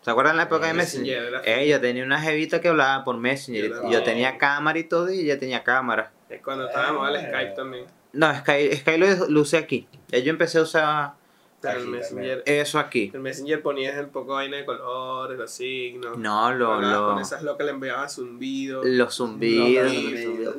[0.02, 3.62] ¿Se acuerdan la época de Messenger, Eh, yo tenía una jevita que hablaba por Messenger.
[3.62, 4.04] Yo y yo también.
[4.04, 6.12] tenía cámara y todo, y ella tenía cámara.
[6.28, 7.86] Es cuando estaba de moda el Skype también.
[8.12, 9.88] No, Sky, Sky lo, lo usé aquí.
[10.08, 11.12] Ya yo empecé a usar
[11.60, 13.10] Pero el Messenger, eso aquí.
[13.12, 16.16] el Messenger ponías el poco vaina de colores, los signos.
[16.16, 18.82] No, lo, lo, Con esas locas le enviabas zumbido.
[18.84, 19.92] los zumbidos.
[19.92, 20.54] Zumbido.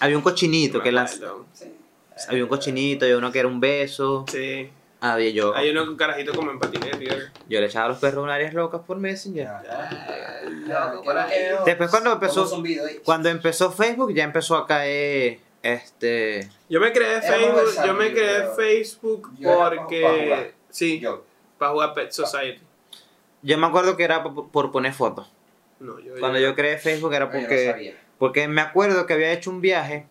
[0.00, 1.20] Había un cochinito que las,
[1.52, 1.66] Sí.
[2.28, 4.24] había un cochinito, había uno que era un beso.
[4.30, 4.70] Sí.
[5.00, 5.54] Había yo.
[5.54, 7.06] Hay uno con carajito como en patinete.
[7.48, 9.46] Yo le echaba a los perros unas áreas locas por Messenger.
[9.46, 9.62] Ahí.
[11.66, 12.84] Después cuando empezó- zumbido.
[13.04, 15.38] Cuando empezó Facebook ya empezó a caer
[15.74, 18.48] este Yo me creé Facebook, yo me creé.
[18.56, 21.02] Facebook porque sí,
[21.58, 22.62] para jugar Pet Society.
[23.42, 25.30] yo me acuerdo que era por, por poner fotos.
[25.80, 29.60] No, yo, Cuando yo creé Facebook era porque porque me acuerdo que había hecho un
[29.60, 30.06] viaje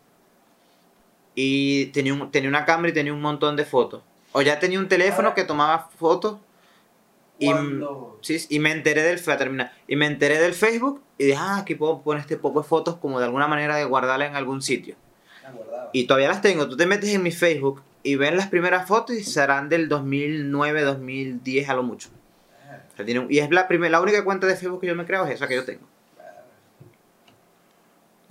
[1.36, 4.02] y tenía un, tenía una cámara y tenía un montón de fotos.
[4.32, 6.38] O ya tenía un teléfono que tomaba fotos
[7.40, 7.52] y
[8.22, 9.74] Sí, sí, y me enteré del fue a terminar.
[9.88, 12.96] Y me enteré del Facebook y dije, ah, aquí puedo poner este poco de fotos
[12.96, 14.96] como de alguna manera de guardarla en algún sitio.
[16.00, 16.68] Y todavía las tengo.
[16.70, 20.82] Tú te metes en mi Facebook y ves las primeras fotos y serán del 2009,
[20.84, 22.10] 2010 a lo mucho.
[22.94, 24.96] O sea, tiene un- y es la, primer, la única cuenta de Facebook que yo
[24.96, 25.88] me creo es esa que yo tengo.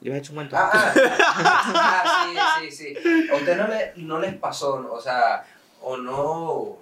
[0.01, 0.59] Yo he hecho un montón.
[0.63, 0.95] Ah, ah,
[2.39, 3.29] ah, sí, sí, sí.
[3.33, 4.93] ¿A usted no, le, no les pasó, no?
[4.93, 5.45] o sea,
[5.83, 6.79] o no,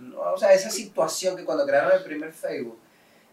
[0.00, 2.78] no, o sea, esa situación que cuando crearon el primer Facebook,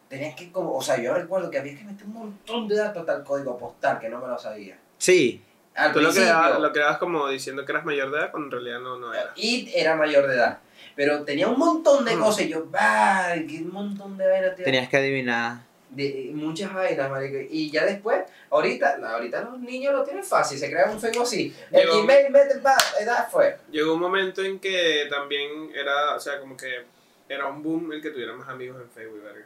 [0.09, 2.99] tenías que como, o sea, yo recuerdo que había que meter un montón de datos
[3.01, 4.77] hasta el código postal, que no me lo sabía.
[4.99, 5.41] Sí,
[5.75, 8.47] Al Tú lo principio, creabas, lo creabas como diciendo que eras mayor de edad, cuando
[8.57, 9.31] en realidad no, no era.
[9.35, 10.59] y era mayor de edad,
[10.95, 12.19] pero tenía un montón de Mm.
[12.19, 15.57] cosas y yo, ¡ay, qué montón de vainas tenías que adivinar.
[15.89, 17.37] de muchas vainas, marico.
[17.51, 21.55] Y ya después, ahorita, ahorita los niños lo tienen fácil, se crean un Facebook así.
[21.71, 22.55] El Llegó- Gmail, mete
[22.99, 23.57] edad fue.
[23.71, 26.83] Llegó un momento en que también era, o sea, como que
[27.29, 29.45] era un boom el que tuviera más amigos en Facebook, verga.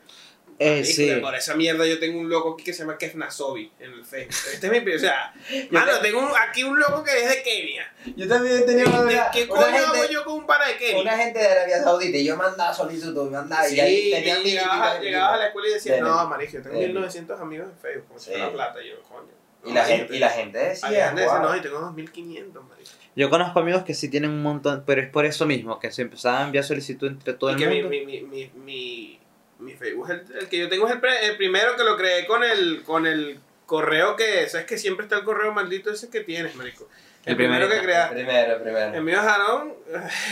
[0.60, 1.12] Eh, Marico, sí.
[1.22, 4.36] Por esa mierda yo tengo un loco aquí que se llama Kefnasobi en el Facebook.
[4.54, 7.30] Este es mi, o sea, Yo mano, te- tengo un- aquí un loco que es
[7.30, 7.94] de Kenia.
[8.16, 11.02] Yo también tenía ¿De- una, ¿Qué coño hago gente, yo con un pana de Kenia?
[11.02, 14.44] una gente de Arabia Saudita y yo mandaba solicitud, mandaba y ahí Sí, tenían que
[14.46, 16.88] mi llegabas, llegabas a la escuela y decías, no, marico, yo tengo Dele.
[16.88, 18.32] 1900 amigos en Facebook, como si Sí.
[18.32, 18.82] fuera plata.
[18.84, 19.28] Y yo, coño.
[19.66, 21.50] y la, gente, y la gente decía, gente decía, "Wow".
[21.50, 22.90] no, y tengo 2500, marico.
[23.16, 26.04] Yo conozco amigos que sí tienen un montón, pero es por eso mismo, que se
[26.04, 27.90] empezaban a enviar solicitud entre todo y el que mi, mundo.
[27.90, 29.16] mi, mi, mi, mi,
[29.60, 32.26] mi Facebook, el, el que yo tengo es el, pre- el primero que lo creé
[32.28, 36.22] con el, con el correo que, sabes que siempre está el correo maldito ese que
[36.22, 36.88] tienes, marico.
[37.26, 38.15] El, El primero que creaste.
[38.15, 39.02] Primero, El primero.
[39.02, 39.74] mío es Aaron.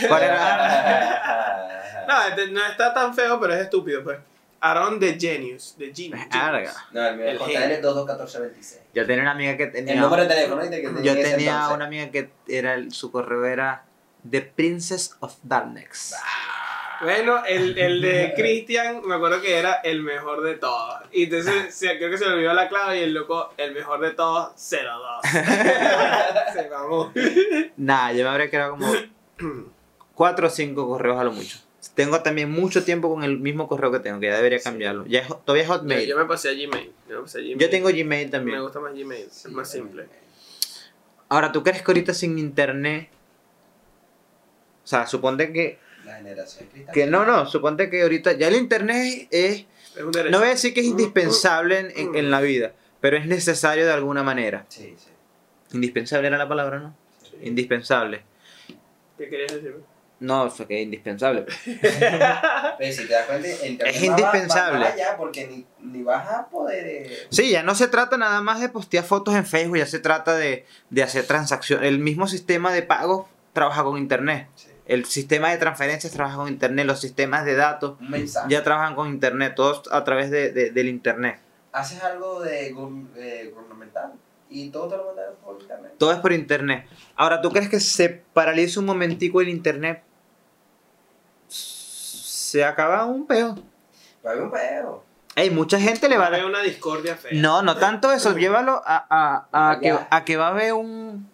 [0.08, 2.04] ¿Cuál era?
[2.08, 4.18] No, este no está tan feo, pero es estúpido, pues.
[4.60, 5.76] Aaron de Genius.
[5.76, 6.26] De Genius.
[6.32, 6.72] Verga.
[6.92, 8.80] No, el mío El es JL 221426.
[8.94, 9.92] Yo tenía una amiga que tenía.
[9.94, 10.80] El número de teléfono, ¿viste?
[10.80, 13.84] Que yo en ese tenía una amiga que era el- su correo era
[14.28, 16.14] The Princess of Darkness.
[17.02, 21.00] Bueno, el, el de Christian, me acuerdo que era el mejor de todos.
[21.12, 24.00] Y entonces se- creo que se le olvidó la clave y el loco, el mejor
[24.00, 25.32] de todos, 02.
[26.54, 27.12] se mamó.
[27.76, 28.92] Nah, yo me habría quedado como
[30.14, 31.58] cuatro o cinco correos a lo mucho.
[31.94, 35.06] Tengo también mucho tiempo con el mismo correo que tengo, que ya debería cambiarlo.
[35.06, 36.08] Ya es, todavía es Yo, Hotmail.
[36.08, 36.92] yo me pasé a Gmail.
[37.08, 37.58] Yo, me pasé a Gmail.
[37.58, 38.60] Yo tengo Gmail Me también.
[38.60, 40.06] gusta más Gmail, es más simple.
[41.28, 43.08] Ahora, ¿tú crees que ahorita sin internet?
[44.84, 45.78] O sea, suponte que...
[46.06, 46.94] La generación cristal.
[46.94, 49.66] Que no, no, suponte que ahorita ya el internet es...
[49.96, 50.30] Es un derecho.
[50.30, 53.84] No voy a decir que es indispensable en, en- en la vida, pero es necesario
[53.86, 54.64] de alguna manera.
[54.68, 55.08] Sí, sí.
[55.72, 56.94] Indispensable era la palabra, ¿no?
[57.22, 57.36] Sí.
[57.42, 58.22] Indispensable.
[59.18, 59.74] ¿Qué querías decir?
[60.20, 61.44] No, fue que es indispensable.
[62.78, 64.78] Pero si te das cuenta, el internet Es va- indispensable.
[64.78, 66.86] va más allá porque ni, ni vas a poder.
[66.86, 69.98] eh, Sí, ya no se trata nada más de postear fotos en Facebook, ya se
[69.98, 71.86] trata de, de hacer transacciones.
[71.88, 74.48] El mismo sistema de pago trabaja con internet.
[74.86, 76.86] El sistema de transferencias trabaja con internet.
[76.86, 78.48] Los sistemas de datos Un mensaje.
[78.50, 79.54] ya trabajan con internet.
[79.56, 81.40] Todos a través de, de- del internet.
[81.72, 84.12] Haces algo de gu- eh, gubernamental
[84.48, 85.92] y todo te lo mandan por internet.
[85.98, 86.86] Todo es por internet.
[87.16, 90.02] Ahora, ¿tú crees que se paraliza un momentico el internet?
[91.48, 93.56] Se acaba un peo.
[94.24, 95.04] Va a haber un peo.
[95.34, 97.32] Hay mucha gente le va a a haber una discordia fea.
[97.34, 99.80] No, no tanto eso, llévalo a, a, a, Allá.
[99.80, 101.28] que, a que va a haber un...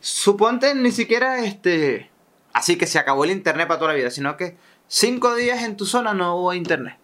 [0.00, 2.10] Suponte ni siquiera este...
[2.54, 4.56] Así que se acabó el internet para toda la vida, sino que
[4.88, 6.96] cinco días en tu zona no hubo internet.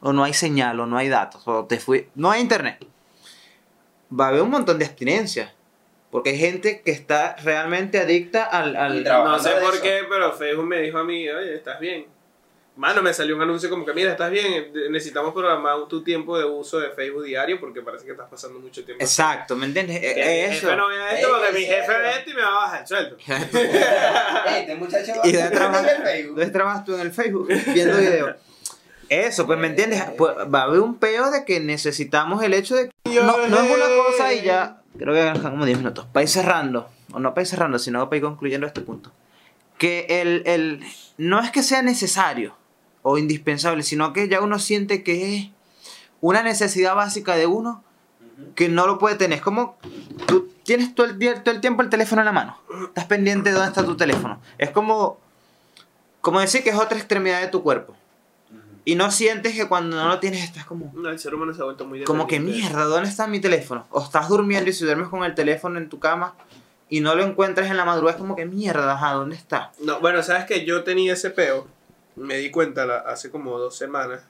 [0.00, 2.08] O no hay señal, o no hay datos, o te fui...
[2.14, 2.84] No hay internet.
[4.18, 5.54] Va a haber un montón de abstinencia.
[6.10, 8.76] Porque hay gente que está realmente adicta al...
[8.76, 9.82] al- No sé por eso.
[9.82, 12.06] qué, pero Facebook me dijo a mí, oye, ¿estás bien?
[12.76, 16.44] Mano, me salió un anuncio como que, mira, estás bien, necesitamos programar tu tiempo de
[16.44, 19.02] uso de Facebook diario porque parece que estás pasando mucho tiempo.
[19.04, 20.00] Exacto, ¿me entiendes?
[20.00, 20.66] Que Eh, mi Eso.
[20.66, 22.02] jefe no vea esto porque ¿en mi jefe serio?
[22.02, 23.16] ve esto y me va a bajar el sueldo.
[24.58, 25.82] Este muchacho va ¿Y a dónde trabajas?
[25.92, 26.36] en el Facebook.
[26.36, 27.48] ¿Dónde trabajas tú en el Facebook?
[27.74, 28.36] Viendo videos.
[29.08, 32.74] Eso, pues me entiendes, Pues, va a haber un peo de que necesitamos el hecho
[32.74, 36.06] de que no, no es una cosa y ya creo que dejan como 10 minutos.
[36.12, 39.12] Para ir cerrando, o no para ir cerrando, sino para ir concluyendo este punto.
[39.78, 40.84] Que el, el,
[41.18, 42.56] no es que sea necesario
[43.06, 45.48] o indispensable, sino que ya uno siente que es
[46.22, 47.84] una necesidad básica de uno
[48.54, 49.38] que no lo puede tener.
[49.38, 49.76] Es como
[50.26, 52.58] tú tienes todo el, día- todo el tiempo el teléfono en la mano.
[52.88, 54.40] Estás pendiente de dónde está tu teléfono.
[54.56, 55.18] Es como,
[56.22, 57.94] como decir que es otra extremidad de tu cuerpo.
[58.86, 60.90] Y no sientes que cuando no lo tienes estás como...
[60.94, 63.86] No, el ser humano se ha vuelto muy Como que mierda, ¿dónde está mi teléfono?
[63.90, 66.34] O estás durmiendo y si duermes con el teléfono en tu cama
[66.88, 69.72] y no lo encuentras en la madrugada, es como que mierda, ajá, ¿dónde está?
[69.80, 71.66] No, bueno, sabes que yo tenía ese peo,
[72.16, 74.22] me di cuenta la- hace como dos semanas,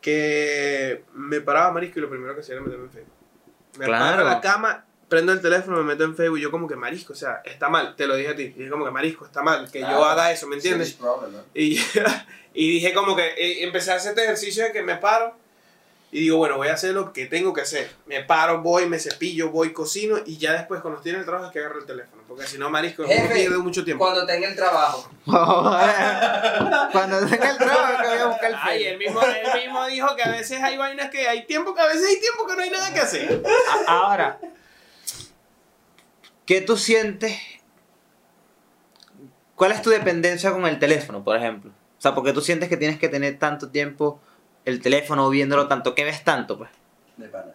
[0.00, 3.12] que me paraba marisco y lo primero que hacía era meterme en Facebook.
[3.78, 4.04] Me Claro.
[4.04, 6.76] paro en la cama, prendo el teléfono, me meto en Facebook y yo como que
[6.76, 9.24] marisco, o sea, está mal, te lo dije a ti, y dije como que marisco,
[9.26, 10.04] está mal, que yo Claro.
[10.06, 10.94] haga eso, ¿me entiendes?
[10.94, 11.42] Problem, ¿no?
[11.54, 11.78] Y,
[12.54, 15.36] y dije como que eh, empecé a hacer este ejercicio de que me paro
[16.12, 17.90] y digo, bueno, voy a hacer lo que tengo que hacer.
[18.06, 21.46] Me paro, voy, me cepillo, voy, cocino y ya después cuando estoy en el trabajo
[21.46, 22.22] es que agarro el teléfono.
[22.28, 24.04] Porque si no, marisco, Jefe, pierdo mucho tiempo.
[24.04, 25.10] Cuando tenga el trabajo.
[25.24, 30.14] Cuando tenga el trabajo que voy a buscar el Ay, él mismo, él mismo dijo
[30.14, 32.62] que a veces hay vainas que hay tiempo, que a veces hay tiempo que no
[32.62, 33.42] hay nada que hacer.
[33.88, 34.38] Ahora,
[36.46, 37.36] ¿qué tú sientes?
[39.56, 41.72] ¿Cuál es tu dependencia con el teléfono, por ejemplo?
[41.98, 44.20] O sea, porque tú sientes que tienes que tener tanto tiempo
[44.66, 46.68] el teléfono viéndolo tanto, ¿qué ves tanto, pues?
[47.16, 47.54] De pana.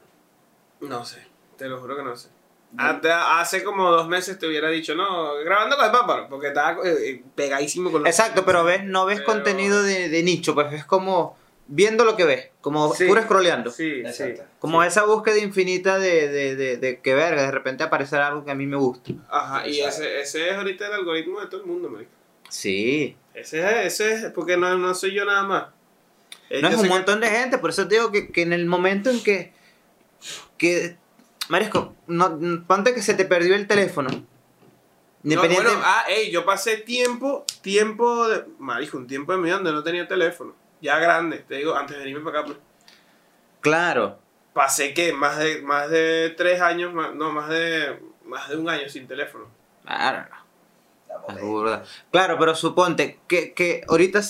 [0.80, 1.24] No sé,
[1.58, 2.30] te lo juro que no sé.
[2.78, 7.10] Hace como dos meses te hubiera dicho, no, grabando con el páparo, porque estaba eh,
[7.10, 8.10] eh, pegadísimo con los...
[8.10, 12.16] Exacto, pero ves, no ves Pero- contenido de, de nicho, pues es como viendo lo
[12.16, 13.06] que ves, como Sí.
[13.08, 13.72] puro scrolleando.
[13.72, 14.02] Sí.
[14.06, 14.44] Exacto.
[14.60, 14.88] Como sí.
[14.88, 18.56] esa búsqueda infinita de, de, de, de que verga, de repente aparecer algo que a
[18.56, 19.12] mí me gusta.
[19.30, 22.12] Ajá, y ese, ese es ahorita el algoritmo de todo el mundo, marico.
[22.50, 23.18] Sí.
[23.34, 25.66] Ese es, ese es, porque no, no soy yo nada más.
[26.62, 28.66] No es un que- montón de gente, por eso te digo que, que en el
[28.66, 29.54] momento en que.
[30.58, 30.98] que
[31.50, 34.10] Marisco, no, ponte que se te perdió el teléfono.
[35.24, 39.56] No, bueno, ah, ey, yo pasé tiempo, tiempo de, marico, un tiempo de mi vida
[39.56, 40.56] donde no tenía teléfono.
[40.82, 42.58] Ya grande, te digo, antes de venirme para acá, pues.
[43.62, 44.18] Claro.
[44.54, 48.68] Pasé que más de, más de tres años, más- no, más de, más de un
[48.68, 49.46] año sin teléfono.
[49.86, 50.26] Claro.
[52.12, 54.22] Claro, pero suponte que, que ahorita.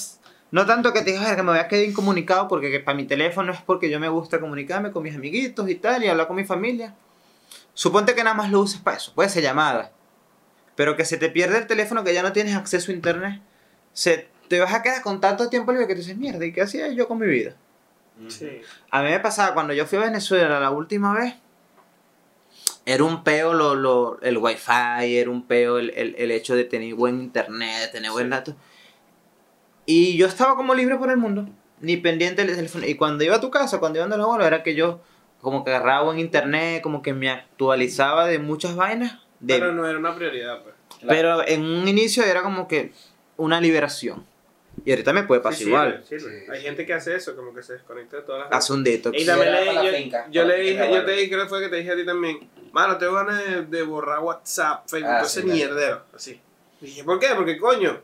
[0.52, 3.06] No tanto que te digas que me voy a quedar incomunicado porque que para mi
[3.06, 6.36] teléfono es porque yo me gusta comunicarme con mis amiguitos y tal y hablar con
[6.36, 6.94] mi familia.
[7.74, 9.92] Suponte que nada más lo uses para eso, puede ser llamada.
[10.76, 13.42] Pero que se te pierde el teléfono, que ya no tienes acceso a internet,
[13.94, 16.62] se, te vas a quedar con tanto tiempo libre que te dices, mierda, ¿y qué
[16.62, 17.56] hacía yo con mi vida?
[18.28, 18.62] Sí.
[18.90, 21.36] A mí me pasaba cuando yo fui a Venezuela la última vez.
[22.86, 26.66] Era un peo lo, lo, el wifi, era un peo el, el, el hecho de
[26.66, 28.56] tener buen internet, de tener buen dato.
[29.92, 31.48] Y yo estaba como libre por el mundo,
[31.82, 32.86] ni pendiente del teléfono.
[32.88, 35.02] Y cuando iba a tu casa, cuando iba a los abuelos, era que yo
[35.42, 39.20] como que agarraba buen internet, como que me actualizaba de muchas vainas.
[39.40, 40.76] De, Pero no era una prioridad, pues.
[41.00, 41.08] Claro.
[41.08, 42.94] pero en un inicio era como que
[43.38, 44.26] una liberación.
[44.86, 46.04] Y ahorita me puede pasar Sí, igual.
[46.08, 46.46] sirve, sirve.
[46.46, 46.52] Sí.
[46.52, 49.20] Hay gente que hace eso, como que se desconecta de todas las Hace un detox.
[49.20, 51.60] Y también le, la yo, finca, yo le dije, yo te dije, creo que fue
[51.62, 55.26] que te dije a ti también, mano, tengo ganas de, de borrar WhatsApp, Facebook, Ah,
[55.26, 56.40] sí, ese mierdero, así.
[56.82, 57.28] Y dije, ¿por qué?
[57.36, 58.00] Porque coño,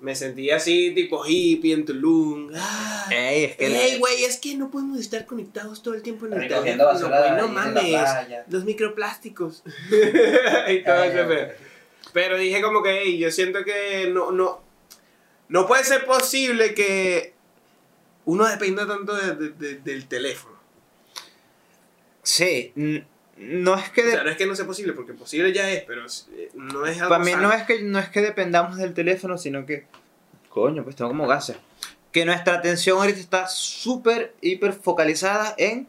[0.00, 2.50] me sentía así, tipo hippie en Tulum.
[2.54, 6.26] Ah, Ey, es que Ey, güey, es que no podemos estar conectados todo el tiempo
[6.26, 7.96] en el teléfono, basura güey, no mames.
[8.50, 9.62] Los microplásticos.
[10.68, 11.02] y todo.
[12.12, 14.62] Pero dije como que, ey, yo siento que no, no,
[15.48, 17.34] no puede ser posible que
[18.26, 20.56] uno dependa tanto de- de- de- del teléfono.
[22.22, 22.72] Sí,
[23.38, 25.70] no es que O de- sea, no es que no sea posible, porque posible ya
[25.70, 28.76] es, pero eh, no es algo para mí no es que no es que dependamos
[28.78, 29.86] del teléfono, sino que
[30.48, 31.56] coño, pues tengo como gases.
[32.12, 35.86] Que nuestra atención ahorita está súper hiper focalizada en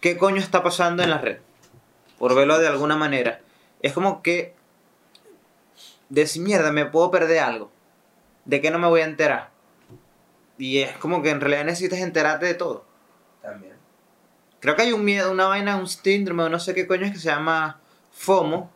[0.00, 1.38] qué coño está pasando en la red.
[2.18, 3.40] Por verlo de alguna manera.
[3.82, 4.54] Es como que
[6.08, 7.72] decir, mierda, me puedo perder algo.
[8.44, 9.50] ¿De qué no me voy a enterar?
[10.56, 12.84] Y es como que en realidad necesitas enterarte de todo.
[14.60, 17.18] Creo que hay un miedo, una vaina, un síndrome, no sé qué coño es que
[17.18, 17.80] se llama
[18.12, 18.70] FOMO.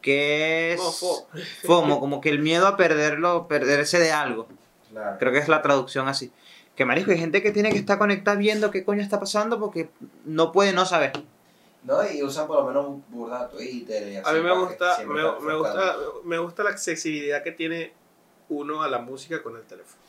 [0.00, 0.80] Que es.
[0.80, 1.28] Mofo.
[1.64, 4.48] FOMO, como que el miedo a perderlo, perderse de algo.
[4.90, 5.16] Claro.
[5.18, 6.30] Creo que es la traducción así.
[6.76, 9.90] Que marisco, hay gente que tiene que estar conectada viendo qué coño está pasando porque
[10.24, 11.12] no puede no saber.
[11.84, 12.10] ¿No?
[12.10, 14.28] Y usan por lo menos burda Twitter y así.
[14.28, 17.92] A mí me gusta, me, gusta, me gusta la accesibilidad que tiene
[18.48, 20.02] uno a la música con el teléfono.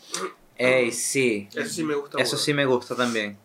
[0.57, 1.49] Ey, sí.
[1.53, 2.17] Eso sí me gusta.
[2.19, 2.45] Eso burda.
[2.45, 3.37] sí me gusta también.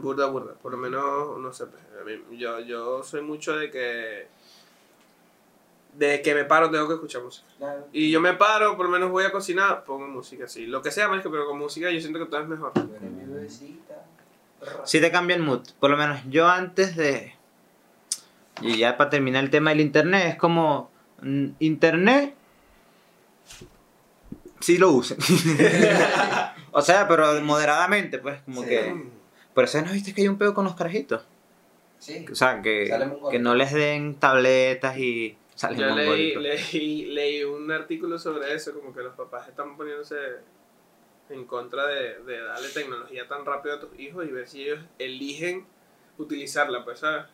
[0.00, 0.54] Burda, burda.
[0.54, 1.66] Por lo menos, no sé.
[1.66, 4.28] pues, a mí- yo, yo soy mucho de que.
[5.94, 7.46] De que me paro, tengo que escuchar música.
[7.58, 7.86] Claro.
[7.92, 10.66] Y yo me paro, por lo menos voy a cocinar, pongo música así.
[10.66, 12.72] Lo que sea, más que pero con música yo siento que todo es mejor.
[14.84, 15.66] Sí te cambia el mood.
[15.80, 17.34] Por lo menos yo antes de,
[18.60, 20.90] Y ya para terminar el tema del internet, es como.
[21.22, 22.34] mm, Internet.
[24.60, 25.18] Sí lo usen.
[26.72, 28.68] o sea, pero moderadamente, pues, como Sí.
[28.68, 29.17] que.
[29.58, 31.22] Por eso no viste que hay un pedo con los carajitos.
[31.98, 32.24] Sí.
[32.30, 32.96] O sea, que,
[33.28, 38.72] que no les den tabletas y salen Yo leí, leí, leí un artículo sobre eso,
[38.72, 40.14] como que los papás están poniéndose
[41.28, 44.78] en contra de, de darle tecnología tan rápido a tus hijos y ver si ellos
[45.00, 45.66] eligen
[46.18, 47.24] utilizarla, pues, ¿sabes?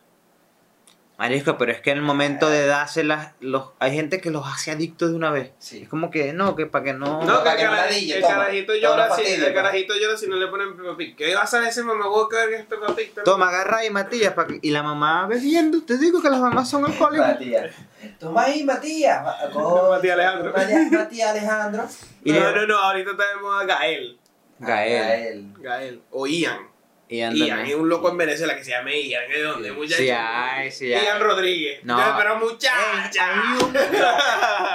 [1.17, 4.71] Marisco, pero es que en el momento de dárselas, los, hay gente que los hace
[4.71, 5.51] adictos de una vez.
[5.59, 5.83] Sí.
[5.83, 7.23] Es como que no, que para que no.
[7.23, 10.47] No, que el, que el carajito Toma llora si, el carajito llora si no le
[10.47, 11.15] ponen Peppa Pig.
[11.15, 13.13] ¿Qué vas a hacer ese mamagüey que es Peppa Pig?
[13.23, 15.81] Toma, agarra ahí, Matías, pa' que- y la mamá bebiendo.
[15.83, 17.29] Te digo que las mamás son alcohólicas.
[17.29, 17.71] Matías.
[18.19, 19.23] Toma ahí, Matías.
[19.23, 20.53] Ma- con- Matías Alejandro.
[20.53, 21.87] Matías Matías Alejandro.
[22.25, 24.19] Y no, no, no, ahorita está de moda Gael.
[24.59, 24.99] Gael.
[25.07, 25.53] Gael.
[25.59, 26.01] Gael.
[26.11, 26.74] O Ian.
[27.07, 29.29] Y Ian es un loco en Venezuela que se llama Ian.
[29.29, 29.97] ¿De dónde, muchacho?
[30.01, 31.03] Sí hay, sí hay.
[31.05, 31.79] Ian Rodríguez.
[31.83, 31.97] No.
[32.17, 33.27] Pero muchacha.
[33.29, 33.77] Hay un,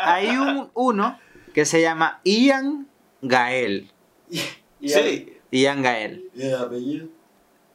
[0.04, 1.20] hay un uno
[1.54, 2.88] que se llama Ian
[3.22, 3.90] Gael.
[4.82, 5.36] Sí.
[5.50, 6.24] Ian Gael.
[6.34, 7.06] ¿Y el apellido?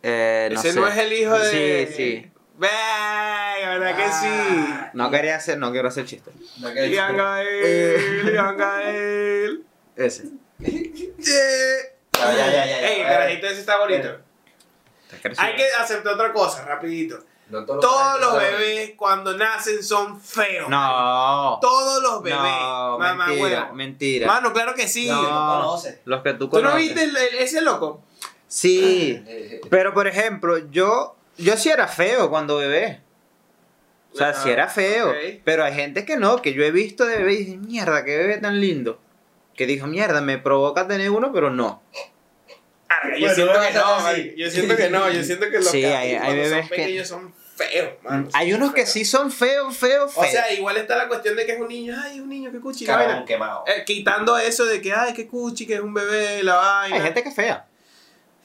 [0.01, 0.79] Eh, no Ese sé.
[0.79, 1.85] no es el hijo de.
[1.87, 2.31] Sí, sí.
[2.57, 2.67] Ve,
[3.63, 4.89] ¿verdad que sí?
[4.93, 6.31] No quería hacer, no quiero hacer chiste.
[6.61, 8.31] No, que- Ian Gael, Eh.
[8.33, 9.63] Ian Gael.
[9.95, 10.23] Ese.
[12.17, 12.89] Ya, ya, ya, ya, ya.
[12.91, 14.19] Ey, el carajito ese está bonito.
[15.37, 17.19] Hay que aceptar otra cosa, rapidito.
[17.49, 20.67] No todos Todos los bebés cuando nacen son feos.
[20.67, 21.59] No.
[21.61, 22.39] Todos los bebés.
[22.39, 23.73] No, mamá mentira, huevo.
[23.75, 24.27] mentira.
[24.27, 25.07] Mano, claro que sí.
[25.07, 25.77] No.
[26.05, 26.71] Los que tú ¿Tú conoces.
[26.73, 28.03] no viste el- el- ese loco?
[28.47, 29.23] Sí,
[29.69, 33.01] pero por ejemplo, yo yo sí era feo cuando bebé.
[34.13, 35.09] O sea, sí era feo.
[35.09, 35.15] ok.
[35.43, 38.15] Pero hay gente que no, que yo he visto de bebé y dicen, mierda, qué
[38.17, 38.97] bebé tan lindo.
[39.55, 41.81] Que dijo, mierda, me provoca tener uno, pero no.
[43.13, 46.01] Yo Bueno, siento que no, yo siento que no, yo siento que los Sí, carajitos
[46.03, 48.27] hay- hay cuando bebés son que- pequeños son feos, mano.
[48.33, 50.31] Hay unos que sí son feos, feos, O feos.
[50.31, 52.85] sea, igual está la cuestión de que es un niño, ay, un niño, qué cuchi,
[52.85, 53.23] vaina.
[53.25, 53.63] quemado.
[53.67, 56.95] Eh, quitando eso de que, ay, qué cuchi, que es un bebé, la vaina.
[56.97, 57.65] hay gente que es fea.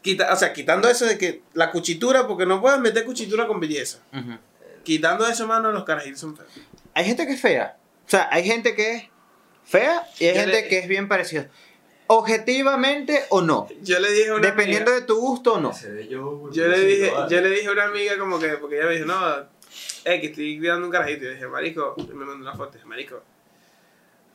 [0.03, 3.59] Quita- o sea, quitando eso de que la cuchitura, porque no puedes meter cuchitura con
[3.61, 3.99] belleza.
[4.85, 6.49] Quitando eso, mano, los carajitos son feos.
[6.95, 7.77] Hay gente que es fea.
[8.07, 9.05] O sea, hay gente que es
[9.65, 11.49] fea y hay Yo gente le- que es bien parecida.
[12.13, 13.69] Objetivamente o no.
[13.83, 15.73] Yo le dije a una Dependiendo amiga, de tu gusto o no.
[16.09, 18.95] yo, yo le dije, yo le dije a una amiga como que, porque ella me
[18.95, 21.23] dijo, no, eh, que estoy cuidando un carajito.
[21.23, 23.23] Y yo dije, marico, y me mandó una foto, dije, marico.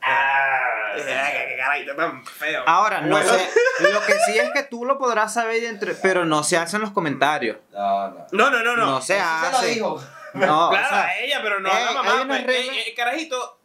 [0.02, 2.64] Ah, Y dije, ay, qué carajito tan feo.
[2.66, 3.30] Ahora, no Bueno.
[3.34, 3.50] sé.
[3.92, 6.84] Lo que sí es que tú lo podrás saber dentro, pero no se hace en
[6.84, 7.58] los comentarios.
[7.74, 8.28] No, no.
[8.32, 8.86] No, no, no, no.
[8.86, 9.68] No se Eso se lo hace.
[9.68, 10.04] dijo.
[10.36, 12.26] No, o claro, sea, a ella, pero no eh, a la mamá.
[12.28, 13.60] pues, eh, eh, carajito,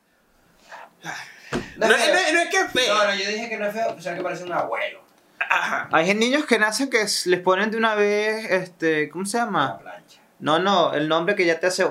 [1.81, 2.95] No no, es no, es que es feo.
[2.95, 5.01] No, no, yo dije que no es feo, o sea que parece un abuelo.
[5.53, 5.89] Ajá.
[5.91, 9.79] hay niños que nacen que les ponen de una vez, este, ¿cómo se Una llama?
[9.81, 10.21] plancha.
[10.39, 11.87] No, no, el nombre que ya te hace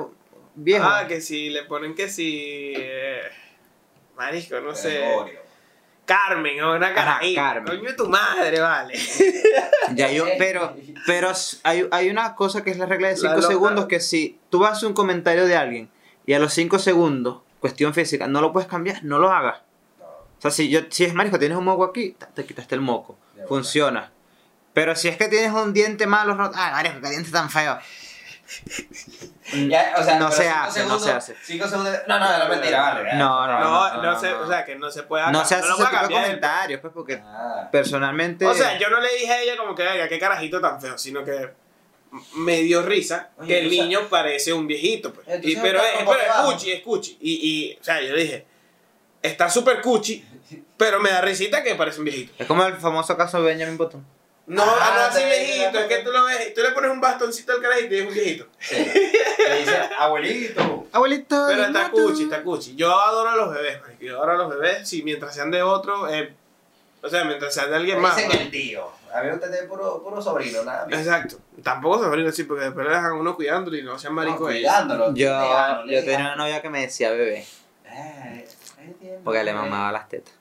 [0.56, 0.86] viejo.
[0.88, 2.74] Ah, que si le ponen que si.
[2.78, 3.22] Eh,
[4.16, 5.04] marisco, no sé.
[6.06, 7.42] Carmen o una carajita.
[7.42, 7.66] Carmen.
[7.78, 8.98] Coño de tu madre, vale.
[9.96, 10.76] Ya yo, pero,
[11.08, 11.32] pero
[11.64, 13.48] hay, hay una cosa que es la regla de La 5 loca.
[13.48, 15.90] segundos que si tú vas a un comentario de alguien
[16.28, 19.62] y a los 5 segundos, cuestión física, no lo puedes cambiar, no lo hagas.
[20.42, 20.48] No.
[20.48, 23.18] O sea, si, yo, si es marico, tienes un moco aquí, te quitaste el moco.
[23.36, 24.12] De Funciona.
[24.74, 27.78] Pero si es que tienes un diente malo, no- ay, marico, qué diente tan feo.
[29.68, 31.36] Ya, o sea, No se hace, no se hace.
[31.44, 31.96] Cinco segundos.
[32.08, 33.14] No, no, no, mentira, vale.
[33.16, 35.76] No, no, No, no, se, o sea, que no se puede No se hace lo
[35.76, 37.68] ese tipo de comentarios, pues, porque Ah.
[37.72, 38.46] personalmente...
[38.46, 40.98] O sea, yo no le dije a ella como que, oiga, qué carajito tan feo,
[40.98, 41.52] sino que
[42.38, 45.28] me dio risa Oye, que el sea- niño parece un viejito, pues.
[45.44, 47.18] Y, pero es, pero es cuchi, es cuchi.
[47.22, 48.46] Y, y, o sea, yo le dije,
[49.22, 50.26] está súper cuchi,
[50.78, 52.34] pero me da risita que parece un viejito.
[52.38, 54.06] Es como el famoso caso de Benjamin Button.
[54.48, 57.52] No, Ah, no así viejito, es que tú lo ves, tú le pones un bastoncito
[57.54, 58.48] al carajito y es un viejito.
[58.58, 58.76] Sí.
[58.78, 60.88] Le dice, abuelito.
[60.92, 61.46] Abuelito.
[61.48, 62.76] Pero está cuchi, está cuchi.
[62.76, 63.78] Yo adoro a los bebés.
[64.00, 66.34] Yo adoro a los bebés, si mientras sean de otro, eh,
[67.02, 68.16] o sea, mientras sean de alguien más.
[68.16, 68.40] dicen ¿no?
[68.40, 68.88] el tío.
[69.14, 71.00] A mí usted es puro, puro sobrino, nada más.
[71.00, 71.38] Exacto.
[71.64, 74.50] Tampoco sobrino así, porque después le dejan a uno cuidándolo y no sean marico No,
[74.50, 74.62] ellos.
[74.72, 75.14] cuidándolo.
[75.14, 77.46] Yo, yo tenía una novia que me decía bebé,
[77.86, 78.48] Eh,
[79.00, 80.34] tiene, porque le mamaba las tetas.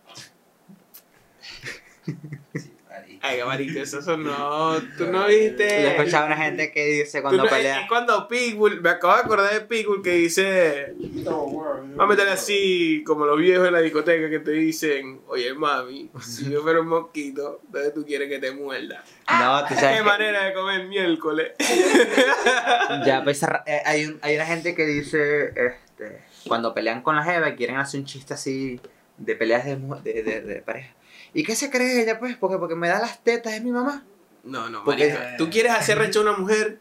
[2.54, 3.18] Sí, marico.
[3.22, 4.76] Ay, marico, eso sonó.
[4.96, 5.94] Tú no Yo viste.
[5.96, 7.82] escuchaba una gente que dice cuando no- pelea.
[7.82, 10.94] Es cuando Pitbull, me acabo de acordar de Pitbull que dice.
[11.24, 16.10] Vamos a meterle así, como los viejos en la discoteca que te dicen: Oye, mami,
[16.20, 19.02] si yo fuera un mosquito, ¿dónde tú quieres que te muerda?
[19.30, 19.98] No, tú Qué sabes.
[19.98, 21.52] que- manera de comer miércoles.
[23.06, 27.24] ya, pues, eh, hay, un- hay una gente que dice, este, cuando pelean con la
[27.24, 28.80] jeva quieren hacer un chiste así
[29.16, 30.94] de peleas de, de, de, de pareja.
[31.38, 32.36] ¿Y qué se cree ella, pues?
[32.36, 34.02] Porque, porque me da las tetas, es mi mamá.
[34.42, 35.36] No, no, Porque- marica.
[35.36, 36.80] Tú quieres hacer recho a una mujer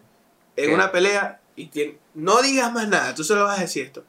[0.55, 0.73] en ¿Qué?
[0.73, 4.03] una pelea y tien- no digas más nada, tú solo vas a decir esto.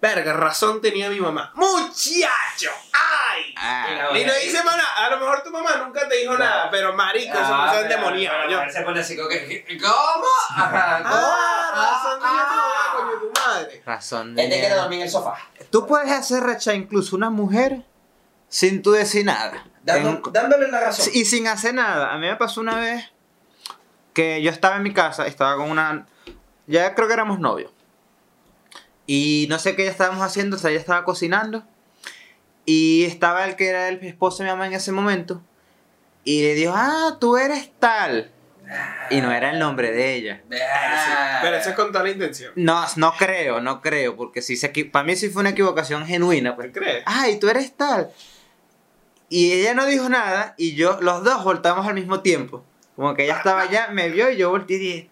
[0.00, 1.50] Verga, razón tenía mi mamá.
[1.56, 2.70] ¡Muchacho!
[2.92, 3.54] ¡Ay!
[3.56, 5.06] Ah, y no dice más nada.
[5.06, 6.38] A lo mejor tu mamá nunca te dijo No.
[6.38, 8.36] nada, pero marico, eso Ah, no se pero- endemoniado.
[8.42, 10.26] pero Yo, a ver, Se pone así como que, ¿cómo?
[10.50, 11.14] Ajá, ¿cómo?
[11.16, 13.82] ah, razón tenía tu mamá, Ah, coño, tu madre.
[13.84, 14.28] Razón.
[14.38, 15.34] Él te de- quiere dormir en el sofá.
[15.70, 17.82] Tú puedes hacer rechazar incluso una mujer
[18.50, 19.64] sin tú decir nada.
[19.82, 21.06] Dando- En- dándole la razón.
[21.14, 22.12] y sin hacer nada.
[22.12, 23.10] A mí me pasó una vez
[24.12, 26.06] que yo estaba en mi casa, estaba con una...
[26.66, 27.72] Ya creo que éramos novios.
[29.06, 31.64] Y no sé qué ya estábamos haciendo, o sea, ella estaba cocinando.
[32.66, 35.42] Y estaba el que era el esposo de mi mamá en ese momento.
[36.22, 38.30] Y le dijo, ah, tú eres tal.
[39.10, 40.42] Y no era el nombre de ella.
[41.42, 42.52] Pero eso es con toda la intención.
[42.54, 46.54] No, no creo, no creo, porque si se, para mí sí fue una equivocación genuina.
[46.56, 47.02] ¿Te crees?
[47.06, 48.12] Ay, tú eres tal.
[49.30, 52.64] Y ella no dijo nada y yo, los dos voltamos al mismo tiempo.
[52.96, 55.10] Como que ella estaba allá, me vio y yo volteé y dije...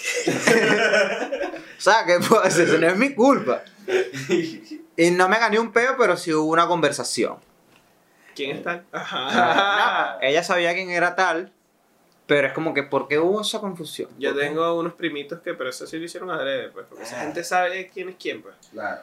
[1.78, 2.66] o sea, ¿qué puedo hacer?
[2.66, 3.62] Eso no es mi culpa.
[4.96, 7.36] Y no me gané un peo, pero sí hubo una conversación.
[8.34, 8.86] ¿Quién es tal?
[8.92, 10.18] No, Ajá.
[10.22, 11.52] ella sabía quién era tal,
[12.26, 14.08] pero es como que, ¿por qué hubo esa confusión?
[14.18, 17.44] Yo tengo unos primitos que, pero eso sí lo hicieron adrede, pues, porque esa gente
[17.44, 18.54] sabe quién es quién, pues.
[18.72, 19.02] Claro.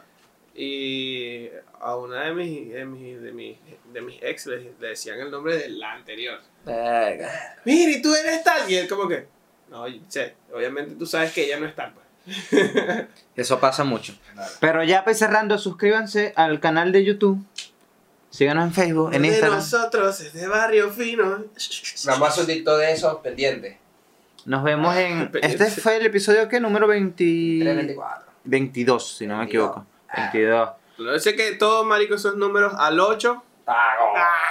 [0.60, 3.58] Y a una de mis, de mis, de mis,
[3.94, 6.40] de mis ex le, le decían el nombre de la anterior.
[6.66, 7.58] Verga.
[7.64, 8.70] Mira, y tú eres tal.
[8.70, 9.28] Y él como que,
[9.70, 12.08] no, sé, obviamente tú sabes que ella no es tal, pues.
[13.36, 14.16] Eso pasa mucho.
[14.34, 14.52] Claro.
[14.60, 17.46] Pero ya pues cerrando, suscríbanse al canal de YouTube.
[18.32, 19.60] Síganos en Facebook, en de Instagram.
[19.60, 21.46] nosotros es de barrio fino.
[22.06, 23.80] Vamos a un dicto de eso pendiente.
[24.46, 25.32] Nos vemos en...
[25.32, 25.66] Pendiente.
[25.66, 27.16] Este fue el episodio que número 20...
[27.16, 28.28] 324.
[28.44, 29.70] 22, si no me 22.
[29.70, 29.97] equivoco.
[30.16, 30.70] 22.
[30.98, 33.44] Lo sé que todos, marico, esos números al 8.
[33.66, 34.14] Pago.
[34.16, 34.48] ¡Ah!